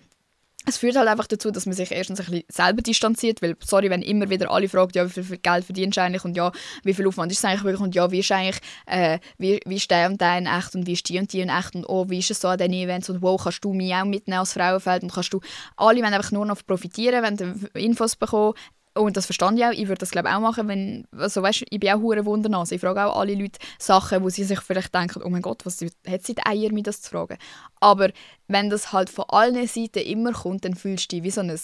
[0.66, 3.90] es führt halt einfach dazu, dass man sich erstens ein bisschen selber distanziert, weil, sorry,
[3.90, 6.52] wenn immer wieder alle fragen, ja, wie viel Geld verdienst du eigentlich und ja,
[6.82, 9.76] wie viel Aufwand ist es eigentlich wirklich und ja, wie ist eigentlich, äh, wie, wie
[9.76, 11.84] ist der und der in echt und wie ist die und die in echt und
[11.86, 14.40] oh, wie ist es so an diesen Events und wo kannst du mich auch mitnehmen
[14.40, 15.40] als Frauenfeld und kannst du,
[15.76, 18.58] alle wollen einfach nur noch profitieren, wenn Infos bekommst,
[18.94, 19.72] und das verstand ich auch.
[19.72, 22.76] Ich würde das glaube auch machen, wenn, also weißt, ich bin auch hure Wundernase.
[22.76, 25.80] Ich frage auch alle Leute Sachen, wo sie sich vielleicht denken, oh mein Gott, was
[26.06, 27.38] hat sie die Eier, mir das zu fragen?
[27.80, 28.10] Aber
[28.46, 31.58] wenn das halt von allen Seiten immer kommt, dann fühlst du dich wie so ein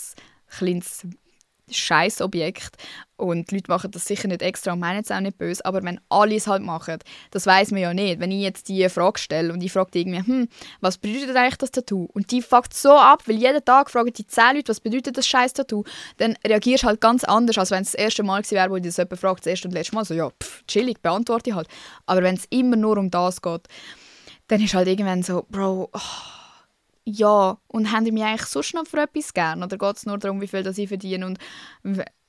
[0.49, 1.07] kleines
[1.73, 2.77] Scheißobjekt
[3.16, 5.83] und die Leute machen das sicher nicht extra und meinen es auch nicht böse, aber
[5.83, 6.99] wenn alle es halt machen,
[7.31, 8.18] das weiß man ja nicht.
[8.21, 10.49] Wenn ich jetzt die Frage stelle und ich frage die irgendwie, hm,
[10.81, 12.09] was bedeutet eigentlich das Tattoo?
[12.12, 15.27] Und die fuckt so ab, weil jeden Tag fragen die zehn Leute, was bedeutet das
[15.27, 15.85] scheiß Tattoo?
[16.16, 18.87] Dann reagierst du halt ganz anders, als wenn es das erste Mal wäre, wo dich
[18.87, 21.68] das jemand fragt, das erste und letzte Mal, so ja, pff, chillig, beantworte ich halt.
[22.07, 23.68] Aber wenn es immer nur um das geht,
[24.49, 26.39] dann ist halt irgendwann so, Bro, oh,
[27.11, 29.62] ja, und haben die mich eigentlich sonst noch für etwas gern?
[29.62, 31.38] Oder geht es nur darum, wie viel das ich verdiene und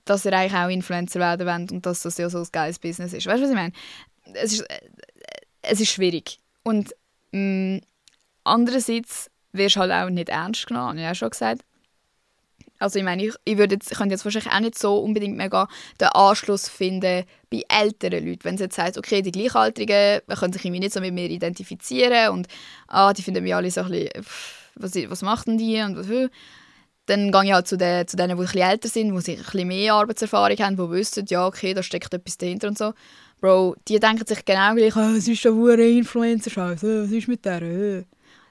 [0.06, 3.14] dass ihr eigentlich auch Influencer werden wollt und dass das ja so ein geiles Business
[3.14, 3.26] ist?
[3.28, 3.74] Weißt du, was ich meine?
[4.34, 4.66] Es ist,
[5.62, 6.40] es ist schwierig.
[6.64, 6.96] Und
[7.32, 7.82] mh, mm,
[8.44, 11.64] andererseits wirst du halt auch nicht ernst genommen, habe ich auch schon gesagt.
[12.82, 15.68] Also ich meine, ich, ich, würde jetzt, könnte jetzt wahrscheinlich auch nicht so unbedingt mega
[16.00, 18.44] den Anschluss finden bei älteren Leuten.
[18.44, 22.30] Wenn es jetzt heißt, okay, die Gleichaltrigen können sich irgendwie nicht so mit mir identifizieren
[22.30, 22.48] und
[22.88, 24.26] ah, die finden mich alle so ein bisschen,
[24.76, 26.30] was, was machen die und was,
[27.08, 29.94] dann gehe ich halt zu, den, zu denen, die bisschen älter sind, die ein mehr
[29.96, 32.94] Arbeitserfahrung haben, die wissen, ja, okay, da steckt etwas dahinter und so.
[33.42, 38.06] Bro, die denken sich genau gleich, oh, es ist ein Influencer-Scheiß, was ist mit der?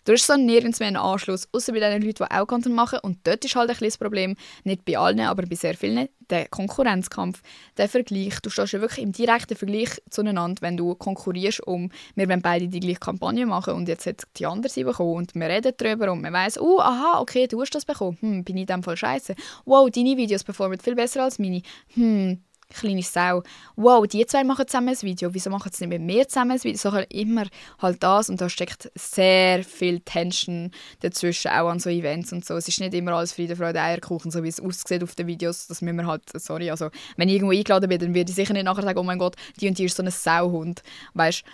[0.04, 3.00] Du hast so nirgends mehr einen Anschluss, außer bei den Leuten, die auch Content machen.
[3.02, 6.48] Und dort ist halt ein das Problem, nicht bei allen, aber bei sehr vielen, der
[6.48, 7.42] Konkurrenzkampf,
[7.76, 8.40] der Vergleich.
[8.40, 12.68] Du stehst ja wirklich im direkten Vergleich zueinander, wenn du konkurrierst um, wir wollen beide
[12.68, 16.12] die gleiche Kampagne machen und jetzt hat die andere sie bekommen und wir reden darüber
[16.12, 18.82] und man weiss, oh, aha, okay, du hast das bekommen, hm, bin ich in dem
[18.82, 19.34] Fall scheiße.
[19.64, 21.62] Wow, deine Videos performen viel besser als meine.
[21.94, 23.42] Hm, kleine Sau.
[23.76, 25.32] Wow, die zwei machen zusammen ein Video.
[25.32, 26.78] Wieso machen sie nicht mit mir zusammen ein Video?
[26.78, 27.46] So immer
[27.78, 32.54] halt das und da steckt sehr viel Tension dazwischen, auch an so Events und so.
[32.54, 35.66] Es ist nicht immer alles Friede, Freude, Eierkuchen, so wie es aussieht auf den Videos.
[35.66, 38.52] Das müssen wir halt, sorry, also wenn ich irgendwo eingeladen bin, dann werde ich sicher
[38.52, 40.82] nicht nachher sagen, oh mein Gott, die und die ist so ein Sauhund.
[41.14, 41.44] Weißt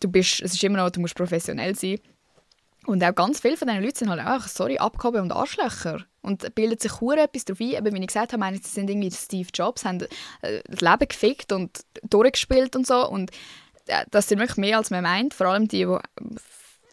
[0.00, 1.98] du, bist, es ist immer noch, du musst professionell sein.
[2.86, 6.04] Und auch ganz viele von diesen Leuten sind halt einfach, sorry, Abgabe und Arschlöcher.
[6.22, 7.76] Und bildet sich hure etwas darauf ein.
[7.76, 10.02] Aber wie ich gesagt habe, meine, sie sind irgendwie Steve Jobs, haben
[10.42, 13.08] äh, das Leben gefickt und durchgespielt und so.
[13.08, 13.30] Und
[13.86, 15.34] äh, das sind wirklich mehr, als man meint.
[15.34, 15.98] Vor allem die, die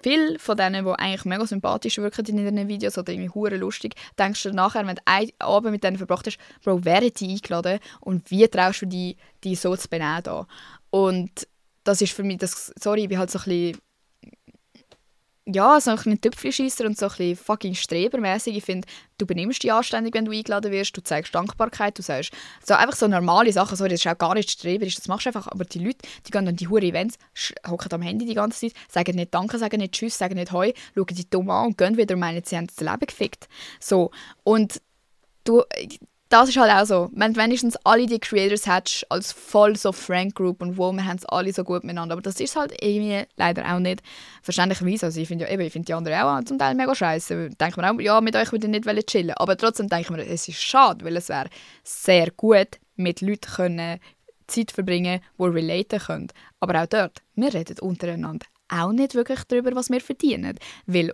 [0.04, 3.96] viele von denen, die eigentlich mega sympathisch wirken in ihren Videos oder irgendwie hure lustig,
[4.20, 7.32] denkst du nachher, wenn du einen Abend mit denen verbracht hast, Bro, wer hat die
[7.32, 10.46] eingeladen und wie traust du die, die so zu benehmen?
[10.90, 11.48] Und
[11.84, 13.78] das ist für mich, das, sorry, ich bin halt so ein bisschen
[15.46, 18.56] ja, so ein bisschen Tüpfelscheisser und so ein bisschen fucking strebermäßig.
[18.56, 18.88] Ich finde,
[19.18, 22.32] du benimmst dich anständig, wenn du eingeladen wirst, du zeigst Dankbarkeit, du sagst
[22.66, 25.30] so einfach so normale Sachen, so, das ist auch gar nicht streberisch, das machst du
[25.30, 27.18] einfach, aber die Leute, die gehen dann die hure Events,
[27.68, 30.74] hocken am Handy die ganze Zeit, sagen nicht Danke, sagen nicht Tschüss, sagen nicht Hoi,
[30.96, 33.50] schauen die dumm an und gehen wieder und meinen, sie haben das Leben gefickt.
[33.82, 34.12] So,
[34.44, 34.82] und
[35.44, 35.64] du,
[36.34, 37.10] das ist halt auch so.
[37.14, 41.06] Wenn du wenigstens alle die Creators hättest, als voll so Frank Group und wo, wir
[41.06, 42.14] haben es alle so gut miteinander.
[42.14, 44.02] Aber das ist halt irgendwie leider auch nicht
[44.42, 45.06] verständlicherweise.
[45.06, 47.52] Also ich finde ja eben, ich finde die anderen auch zum Teil mega scheiße.
[47.52, 49.36] Denke mir auch, ja, mit euch würde ich nicht chillen.
[49.36, 51.50] Aber trotzdem denke ich mir, es ist schade, weil es wäre
[51.84, 54.00] sehr gut, mit Leuten können
[54.48, 56.28] Zeit verbringen, die relaten können.
[56.60, 60.58] Aber auch dort, wir reden untereinander auch nicht wirklich darüber, was wir verdienen.
[60.88, 61.12] Weil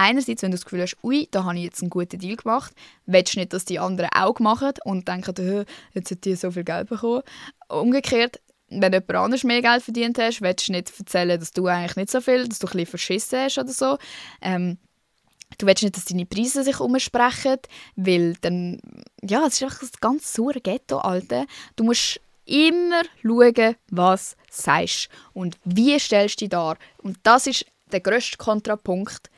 [0.00, 2.72] einerseits, wenn du das Gefühl hast, ui, da habe ich jetzt einen guten Deal gemacht,
[3.06, 6.64] willst du nicht, dass die anderen auch machen und denken, jetzt hat die so viel
[6.64, 7.22] Geld bekommen.
[7.68, 11.96] Umgekehrt, wenn jemand anders mehr Geld verdient hast, willst du nicht erzählen, dass du eigentlich
[11.96, 13.98] nicht so viel, dass du ein bisschen verschissen hast oder so.
[14.40, 14.78] Ähm,
[15.58, 17.58] du willst nicht, dass deine Preise sich umsprechen,
[17.96, 18.80] weil dann,
[19.22, 21.44] ja, es ist einfach ein ganz saure Ghetto, Alter.
[21.76, 26.78] Du musst immer schauen, was du sagst und wie stellst du dich dar.
[26.98, 29.30] Und das ist der grösste Kontrapunkt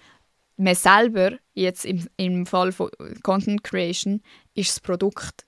[0.63, 2.91] man selber, jetzt im, im Fall von
[3.23, 4.23] Content Creation,
[4.55, 5.45] ist das Produkt.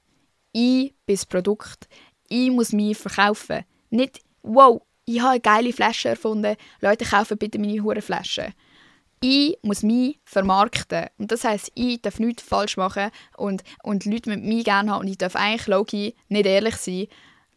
[0.52, 1.88] Ich bin das Produkt.
[2.28, 3.64] Ich muss mich verkaufen.
[3.90, 8.52] Nicht, wow, ich habe eine geile Flasche erfunden, Leute kaufen bitte meine hure Flasche.
[9.20, 11.06] Ich muss mich vermarkten.
[11.18, 15.00] Und das heisst, ich darf nichts falsch machen und, und Leute mit mir gerne haben
[15.00, 17.06] und ich darf eigentlich Loki nicht ehrlich sein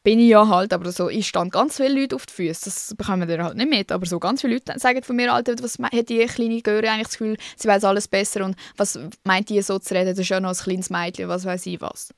[0.07, 2.95] bin ich ja halt, aber so, ich stand ganz viele Leute auf die Füße, das
[2.95, 5.77] bekommen wir halt nicht mit, aber so ganz viele Leute sagen von mir, Alter, was
[5.79, 9.61] hat die kleine Göre eigentlich das Gefühl, sie weiß alles besser und was meint die
[9.61, 12.13] so zu reden, das ist ja noch ein kleines Mädchen, was weiß ich was.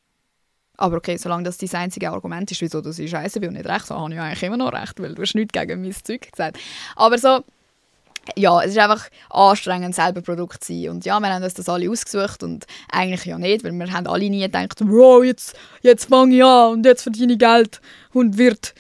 [0.78, 3.88] Aber okay, solange das das einzige Argument ist, wieso ich scheiße bin und nicht recht,
[3.88, 6.60] so habe ich eigentlich immer noch recht, weil du hast nichts gegen mein Zeug gesagt.
[6.96, 7.44] Aber so,
[8.36, 10.90] ja, es ist einfach anstrengend, selber Produkt zu sein.
[10.90, 14.08] Und ja, wir haben uns das alle ausgesucht und eigentlich ja nicht, weil wir haben
[14.08, 17.82] alle nie gedacht, wow, jetzt, jetzt fange ich an und jetzt verdiene ich Geld
[18.14, 18.74] und wird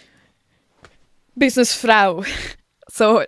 [1.35, 2.23] Businessfrau.
[2.87, 3.21] so,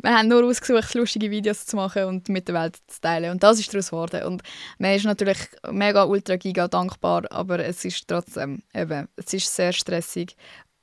[0.00, 3.32] wir haben nur ausgesucht, lustige Videos zu machen und mit der Welt zu teilen.
[3.32, 4.22] Und das ist daraus geworden.
[4.24, 4.42] Und
[4.78, 5.38] man ist natürlich
[5.70, 10.36] mega, ultra, giga dankbar, aber es ist trotzdem, eben, es ist sehr stressig.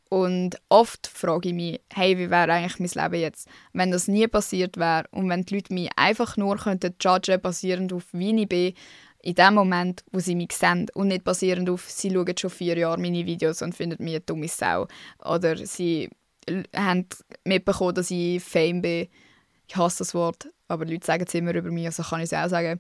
[0.10, 4.28] Und oft frage ich mich, hey, wie wäre eigentlich mein Leben jetzt, wenn das nie
[4.28, 8.48] passiert wäre und wenn die Leute mich einfach nur könnten judgen, basierend auf wie ich
[8.48, 8.74] bin,
[9.24, 12.78] in dem Moment, wo sie mich sehen und nicht basierend auf, sie schauen schon vier
[12.78, 14.88] Jahre meine Videos und finden mich eine dumme Sau.
[15.24, 16.12] Oder sie
[16.76, 17.08] haben
[17.44, 19.08] mitbekommen, dass ich Fame bin.
[19.68, 22.34] Ich hasse das Wort, aber Leute sagen es immer über mich, also kann ich es
[22.34, 22.80] auch sagen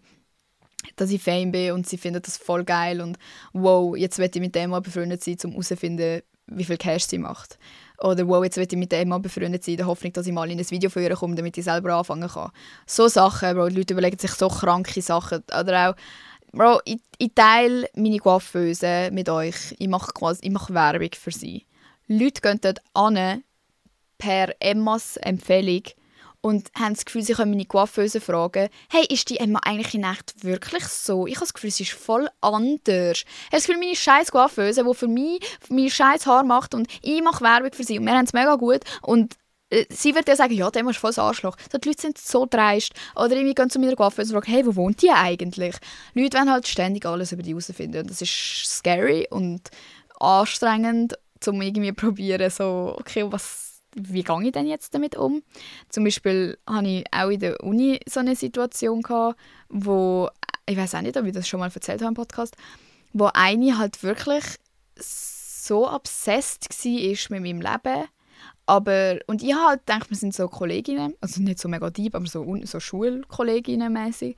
[0.95, 3.17] dass ich Fame bin und sie finden das voll geil und
[3.53, 7.17] wow, jetzt werde ich mit dem mal befreundet sein, um herauszufinden, wie viel Cash sie
[7.17, 7.57] macht.
[7.99, 10.33] Oder wow, jetzt will ich mit dem mal befreundet sein, in der Hoffnung, dass ich
[10.33, 12.51] mal in ein Video ihr komme, damit ich selber anfangen kann.
[12.85, 15.43] So Sachen, Bro, die Leute überlegen sich so kranke Sachen.
[15.57, 15.95] Oder auch,
[16.51, 19.75] Bro, ich, ich teile meine Coiffeuse mit euch.
[19.77, 21.65] Ich mache quasi, ich mache Werbung für sie.
[22.07, 23.43] Leute gehen dort an
[24.17, 25.83] per Emmas Empfehlung
[26.45, 30.03] und haben das Gefühl, sie können meine Coiffeuse fragen, hey, ist die Emma eigentlich in
[30.03, 31.25] echt wirklich so?
[31.25, 33.23] Ich habe das Gefühl, sie ist voll anders.
[33.23, 35.39] Ich habe das Gefühl, meine scheiß Coiffeuse, die für mich
[35.69, 38.57] meine scheiß Haar macht und ich mache Werbung für sie und wir haben es mega
[38.57, 39.33] gut und
[39.71, 41.57] äh, sie wird ja sagen, ja, der ist voll das Arschloch.
[41.71, 42.93] So, die Leute sind so dreist.
[43.15, 45.77] Oder irgendwie gehen zu meiner Coiffeuse und fragen, hey, wo wohnt die eigentlich?
[46.13, 48.01] Leute wollen halt ständig alles über die herausfinden.
[48.01, 49.71] Und das ist scary und
[50.19, 51.17] anstrengend,
[51.47, 53.64] um irgendwie probieren, so, okay, was,
[53.95, 55.41] wie gehe ich denn jetzt damit um?
[55.89, 59.39] Zum Beispiel hatte ich auch in der Uni so eine Situation, gehabt,
[59.69, 60.29] wo,
[60.67, 62.55] ich weiß auch nicht, ob ich das schon mal erzählt habe im Podcast,
[63.13, 64.43] wo eine halt wirklich
[64.99, 68.07] so obsessed war mit meinem Leben,
[68.67, 72.25] aber, und ich halt gedacht, wir sind so Kolleginnen, also nicht so mega deep, aber
[72.25, 74.35] so, so Schulkolleginnen mäßig.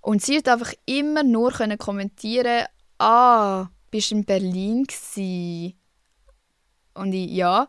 [0.00, 2.66] Und sie hat einfach immer nur können kommentieren,
[2.98, 5.76] ah, bist du in Berlin gsi?
[6.94, 7.68] Und ich, ja.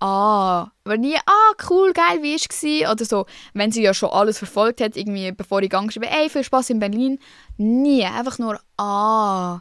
[0.00, 2.92] Ah, aber nie, ah, cool, geil, wie war?
[2.92, 6.30] Oder so, wenn sie ja schon alles verfolgt hat, irgendwie, bevor ich gegangen bin, ey,
[6.30, 7.18] viel Spaß in Berlin.
[7.58, 9.60] Nie, einfach nur, ah,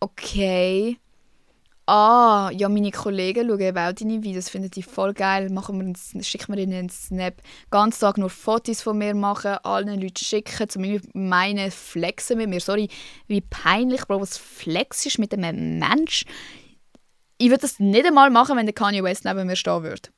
[0.00, 0.98] okay
[1.86, 5.84] ah, ja, meine Kollegen schauen eben auch deine Videos, finden die voll geil, machen wir
[5.84, 7.34] einen, schicken wir ihnen einen Snap,
[7.70, 10.78] ganz Tag nur Fotos von mir machen, allen Leuten schicken, zu
[11.12, 12.60] meinen flexen mit mir.
[12.60, 12.88] Sorry,
[13.26, 16.24] wie peinlich, Bro, was Flex ist mit einem Mensch.
[17.38, 20.10] Ich würde das nicht einmal machen, wenn der Kanye West neben mir stehen würde.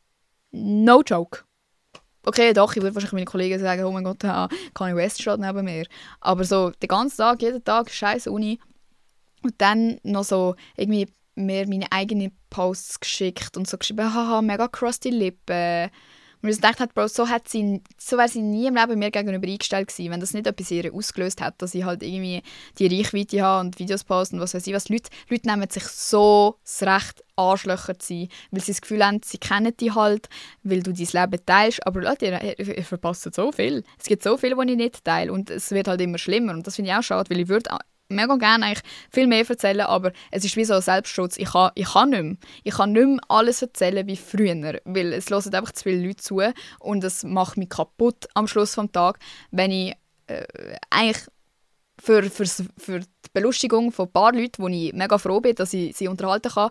[0.53, 1.41] No joke.
[2.25, 4.21] Okay, doch, ich würde wahrscheinlich meinen Kollegen sagen, oh mein Gott,
[4.75, 5.87] Kanye West steht neben mir.
[6.21, 8.59] Aber so den ganzen Tag, jeden Tag, scheiß Uni.
[9.43, 14.67] Und dann noch so irgendwie mir meine eigenen Posts geschickt und so geschrieben, haha, mega
[14.69, 15.91] crusty Lippen.
[16.43, 19.11] Und ich gedacht hat, Bro, so, hat sie, so wäre sie nie im Leben mir
[19.11, 22.43] gegenüber eingestellt gewesen, wenn das nicht etwas ihr ausgelöst hat, dass ich halt irgendwie
[22.79, 24.89] die Reichweite habe und Videos poste und was weiß ich was.
[24.89, 29.21] Leute, Leute nehmen sich so das Recht, Arschlöcher zu sein, weil sie das Gefühl haben,
[29.25, 30.29] sie kennen dich halt,
[30.63, 33.85] weil du dein Leben teilst, aber Leute, ihr, ihr, verpasst so viel.
[33.99, 36.67] Es gibt so viel, die ich nicht teile und es wird halt immer schlimmer und
[36.67, 37.71] das finde ich auch schade, weil ich würde
[38.09, 41.37] mega gerne eigentlich viel mehr erzählen, aber es ist wie so ein Selbstschutz.
[41.37, 42.37] Ich kann, ich kann nicht mehr.
[42.65, 46.23] Ich kann nicht mehr alles erzählen wie früher, weil es hören einfach zu viele Leute
[46.23, 46.41] zu
[46.81, 49.95] und es macht mich kaputt am Schluss des Tages, wenn ich
[50.27, 50.45] äh,
[50.91, 51.27] eigentlich
[51.99, 52.47] für, für,
[52.77, 56.09] für die Belustigung von ein paar Leuten, wo ich mega froh bin, dass ich sie
[56.09, 56.71] unterhalten kann,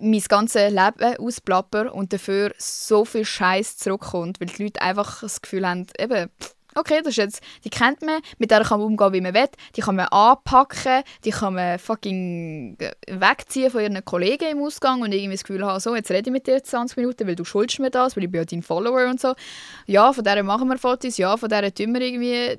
[0.00, 5.42] mein ganzes Leben ausplapper und dafür so viel Scheiß zurückkommt, weil die Leute einfach das
[5.42, 8.88] Gefühl haben, eben, pff, okay, das ist jetzt, die kennt man, mit der kann man
[8.88, 12.76] umgehen, wie man will, die kann man anpacken, die kann man fucking
[13.08, 16.32] wegziehen von ihren Kollegen im Ausgang und irgendwie das Gefühl haben, so, jetzt rede ich
[16.32, 19.08] mit dir 20 Minuten, weil du schuldest mir das, weil ich bin ja dein Follower
[19.08, 19.34] und so.
[19.86, 22.58] Ja, von der machen wir Fotos, ja, von der tun wir irgendwie äh,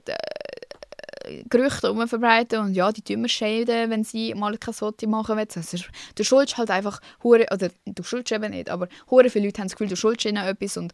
[1.49, 5.47] Gerüchte verbreiten und ja, die tun wir schäden, wenn sie mal kein Foto machen wollen.
[5.55, 5.77] Also,
[6.15, 7.45] du schuldest halt einfach, oder
[7.85, 10.91] du schuldest eben nicht, aber viele Leute haben das Gefühl, du schuldest ihnen etwas und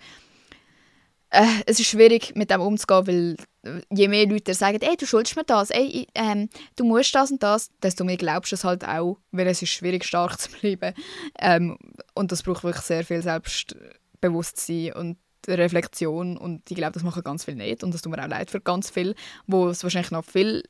[1.32, 5.06] äh, es ist schwierig, mit dem umzugehen, weil äh, je mehr Leute sagen, ey, du
[5.06, 8.64] schuldest mir das, ey, ähm, du musst das und das, desto mehr glaubst du es
[8.64, 10.94] halt auch, weil es ist schwierig, stark zu bleiben.
[11.40, 11.78] Ähm,
[12.16, 15.18] und das braucht wirklich sehr viel Selbstbewusstsein und
[15.48, 16.38] Reflexion.
[16.38, 17.84] Und ich glaube, das machen ganz viele nicht.
[17.84, 19.16] Und das tut mir auch leid für ganz viele,
[19.48, 20.64] wo es wahrscheinlich noch viel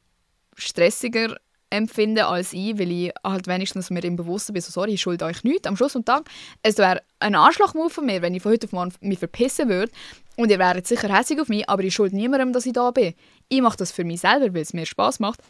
[0.56, 1.36] stressiger
[1.72, 5.26] empfinden als ich, weil ich halt wenigstens mir im Bewusstsein bin, so, sorry, ich schulde
[5.26, 5.68] euch nichts.
[5.68, 6.26] Am Schluss des Tages,
[6.64, 9.92] es wäre ein Anschlagmove von mir, wenn ich von heute auf morgen mich verpissen würde
[10.40, 13.14] und ihr wäret sicher hässlich auf mich, aber ich schulde niemandem, dass ich da bin.
[13.50, 15.42] Ich mache das für mich selber, weil es mir Spaß macht.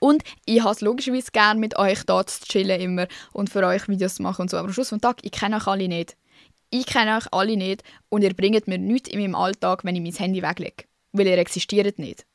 [0.00, 3.88] Und ich habe es logischerweise gerne mit euch da zu chillen immer und für euch
[3.88, 4.58] Videos zu machen und so.
[4.58, 6.18] Aber am Schluss des Tages, ich kenne euch alle nicht.
[6.68, 10.02] Ich kenne euch alle nicht und ihr bringt mir nichts in meinem Alltag, wenn ich
[10.02, 10.84] mein Handy weglege.
[11.12, 12.26] Weil ihr existiert nicht.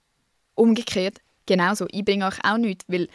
[0.55, 1.85] Umgekehrt, genauso.
[1.91, 3.07] Ich bringe euch auch nichts, weil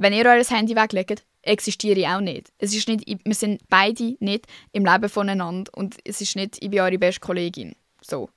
[0.00, 2.52] wenn ihr euer Handy weglegt, existiere ich auch nicht.
[2.56, 3.04] Es ist nicht.
[3.06, 7.20] Wir sind beide nicht im Leben voneinander und es ist nicht, ich bin eure beste
[7.20, 7.76] Kollegin.
[8.00, 8.30] So.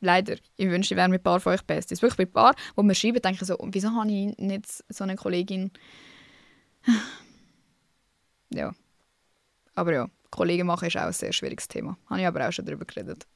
[0.00, 0.36] Leider.
[0.56, 1.92] Ich wünschte, ich wäre mit ein paar von euch best.
[1.92, 4.34] Es ist wirklich bei ein paar, wo mir schreiben, denke ich so, wieso habe ich
[4.38, 5.70] nicht so eine Kollegin?
[8.54, 8.74] ja.
[9.74, 11.98] Aber ja, Kollegen machen ist auch ein sehr schwieriges Thema.
[12.06, 13.26] Habe ich aber auch schon darüber geredet.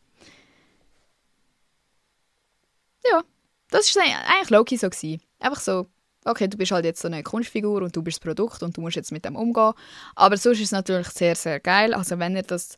[3.05, 3.23] Ja,
[3.69, 4.89] das war eigentlich Loki so.
[4.89, 5.21] Gewesen.
[5.39, 5.87] Einfach so,
[6.25, 8.81] okay, du bist halt jetzt so eine Kunstfigur und du bist das Produkt und du
[8.81, 9.73] musst jetzt mit dem umgehen.
[10.15, 11.95] Aber sonst ist es natürlich sehr, sehr geil.
[11.95, 12.77] Also wenn ihr das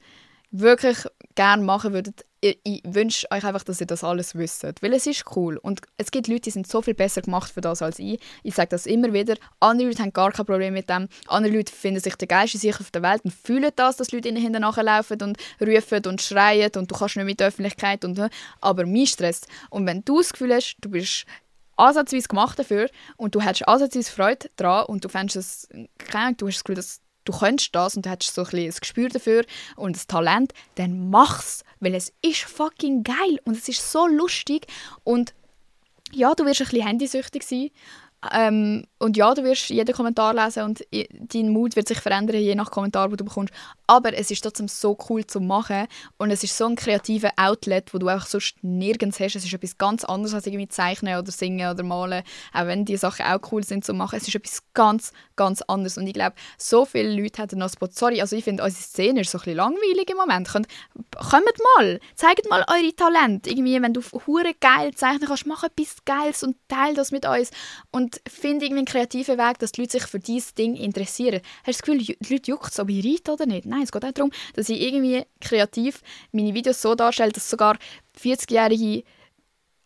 [0.50, 0.98] wirklich
[1.34, 4.64] gerne machen würdet, ich, ich wünsche euch einfach, dass ihr das alles wisst.
[4.80, 5.56] Weil es ist cool.
[5.56, 8.20] Und es gibt Leute, die sind so viel besser gemacht für das als ich.
[8.42, 9.36] Ich sage das immer wieder.
[9.60, 11.08] Andere Leute haben gar kein Problem mit dem.
[11.26, 14.28] Andere Leute finden sich der geilste sicher auf der Welt und fühlen das, dass Leute
[14.28, 18.04] ihnen hinten nachlaufen und rufen und schreien und du kannst nicht mit der Öffentlichkeit.
[18.04, 18.20] Und,
[18.60, 19.42] aber mein Stress.
[19.70, 21.26] Und wenn du das Gefühl hast, du bist
[21.76, 25.68] ansatzweise gemacht dafür und du hättest ansatzweise Freude daran und du fändest es,
[25.98, 28.58] keine Ahnung, du hast das Gefühl, dass du könntest das und du hättest so ein,
[28.58, 29.44] ein Gespür dafür
[29.76, 34.66] und ein Talent, dann mach's, weil es ist fucking geil und es ist so lustig
[35.04, 35.34] und
[36.12, 37.70] ja, du wirst ein bisschen handysüchtig sein
[38.32, 42.54] ähm, und ja, du wirst jeden Kommentar lesen und dein Mut wird sich verändern, je
[42.54, 43.52] nach Kommentar, den du bekommst.
[43.86, 45.86] Aber es ist trotzdem so cool zu machen
[46.18, 49.36] und es ist so ein kreativer Outlet, wo du einfach sonst nirgends hast.
[49.36, 52.22] Es ist etwas ganz anderes als irgendwie zeichnen oder singen oder malen,
[52.52, 54.16] auch wenn die Sachen auch cool sind zu machen.
[54.16, 57.88] Es ist etwas ganz, ganz anderes und ich glaube, so viele Leute hätten noch Spot.
[57.90, 60.48] Sorry, also ich finde, unsere Szene ist so ein bisschen langweilig im Moment.
[60.48, 60.68] Kommt,
[61.16, 63.50] kommt mal, zeigt mal eure Talente.
[63.50, 67.50] Irgendwie, wenn du hure geil zeichnen kannst, mach etwas Geiles und teile das mit uns.
[67.90, 71.40] Und finde irgendwie einen kreativen Weg, dass die Leute sich für dieses Ding interessieren.
[71.64, 73.66] Hast du das Gefühl, die Leute juckt es, ob ich reite oder nicht?
[73.66, 76.02] Nein, es geht auch darum, dass ich irgendwie kreativ
[76.32, 77.76] meine Videos so darstelle, dass sogar
[78.20, 79.04] 40-jährige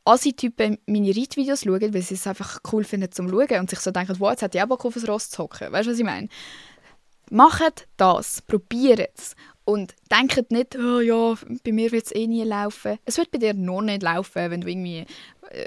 [0.04, 3.90] Assi-Typen meine Reitvideos schauen, weil sie es einfach cool finden zum Schauen und sich so
[3.90, 5.72] denken, wow, jetzt hat ich auch Bock auf ein Ross zu hocken.
[5.72, 6.28] Weißt du, was ich meine?
[7.30, 12.42] Macht das, probiert es und denkt nicht, oh ja, bei mir wird es eh nie
[12.42, 12.98] laufen.
[13.04, 15.06] Es wird bei dir nur nicht laufen, wenn du irgendwie
[15.50, 15.66] äh,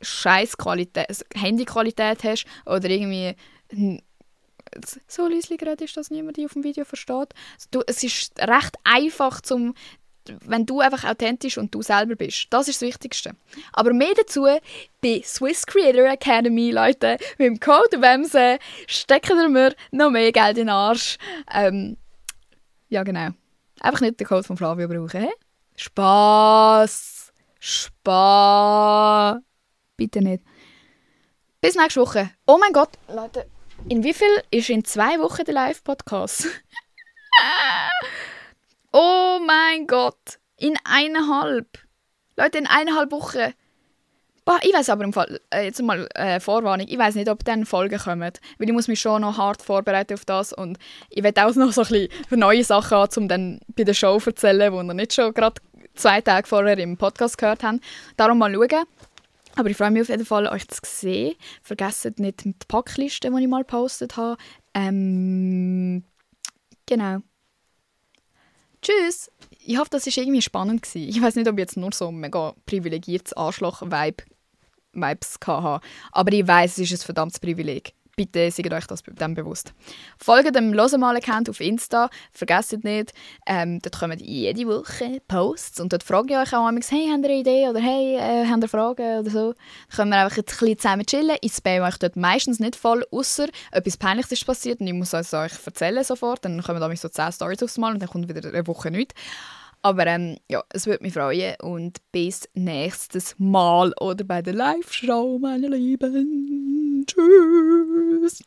[0.00, 3.36] scheiß Qualität, Handyqualität hast oder irgendwie
[5.06, 7.34] so leise gerade ist, dass niemand die auf dem Video versteht.
[7.70, 9.74] Du, es ist recht einfach, zum,
[10.44, 12.46] wenn du einfach authentisch und du selber bist.
[12.50, 13.32] Das ist das Wichtigste.
[13.72, 14.46] Aber mehr dazu
[15.00, 17.18] bei Swiss Creator Academy, Leute.
[17.38, 21.18] Mit dem Code WEMSE stecken wir noch mehr Geld in den Arsch.
[21.52, 21.96] Ähm,
[22.88, 23.30] ja, genau.
[23.80, 25.22] Einfach nicht den Code von Flavio brauchen.
[25.22, 25.28] He?
[25.76, 27.32] Spaß!
[27.58, 29.38] Spaß!
[29.96, 30.42] Bitte nicht.
[31.60, 32.30] Bis nächste Woche.
[32.46, 33.46] Oh mein Gott, Leute.
[33.88, 36.46] In wie viel ist in zwei Wochen der Live-Podcast?
[38.92, 40.38] oh mein Gott.
[40.56, 41.66] In eineinhalb.
[42.36, 43.52] Leute, in eineinhalb Wochen.
[44.44, 47.44] Boah, ich weiß aber im Fall, äh, jetzt mal äh, Vorwarnung, ich weiß nicht, ob
[47.44, 50.78] dann Folgen kommen, weil ich muss mich schon noch hart vorbereiten auf das und
[51.10, 54.18] ich werde auch noch so ein bisschen neue Sachen haben, um dann bei der Show
[54.18, 55.60] zu erzählen, die wir nicht schon gerade
[55.94, 57.80] zwei Tage vorher im Podcast gehört haben.
[58.16, 58.86] Darum mal schauen.
[59.60, 61.34] Aber ich freue mich auf jeden Fall, euch zu sehen.
[61.62, 64.38] Vergesst nicht die Packliste, die ich mal gepostet habe.
[64.72, 66.02] Ähm,
[66.86, 67.18] genau.
[68.80, 69.30] Tschüss!
[69.66, 70.80] Ich hoffe, das war irgendwie spannend.
[70.82, 71.10] Gewesen.
[71.10, 74.24] Ich weiß nicht, ob ich jetzt nur so mega privilegiertes Arschloch-Vibes
[75.46, 75.86] hatte.
[76.10, 79.72] Aber ich weiß, es ist ein verdammtes Privileg bitte seid euch das dann bewusst.
[80.18, 83.12] Folgt dem Losemal-Account auf Insta, vergesst nicht,
[83.46, 87.24] ähm, dort kommen jede Woche Posts und dort frage ich euch auch manchmal, hey, habt
[87.24, 89.52] ihr eine Idee oder hey, äh, habt ihr Fragen oder so.
[89.52, 91.36] Dann können wir einfach ein bisschen zusammen chillen.
[91.40, 95.12] Ich spamme euch dort meistens nicht voll, außer etwas Peinliches ist passiert und ich muss
[95.12, 96.44] es euch erzählen sofort.
[96.44, 99.14] Dann kommen da so 10 Stories aufs Mal und dann kommt wieder eine Woche nichts.
[99.82, 105.38] Aber ähm, ja, es würde mich freuen und bis nächstes Mal oder bei der Live-Show,
[105.38, 107.06] meine Lieben.
[107.06, 108.42] Tschüss.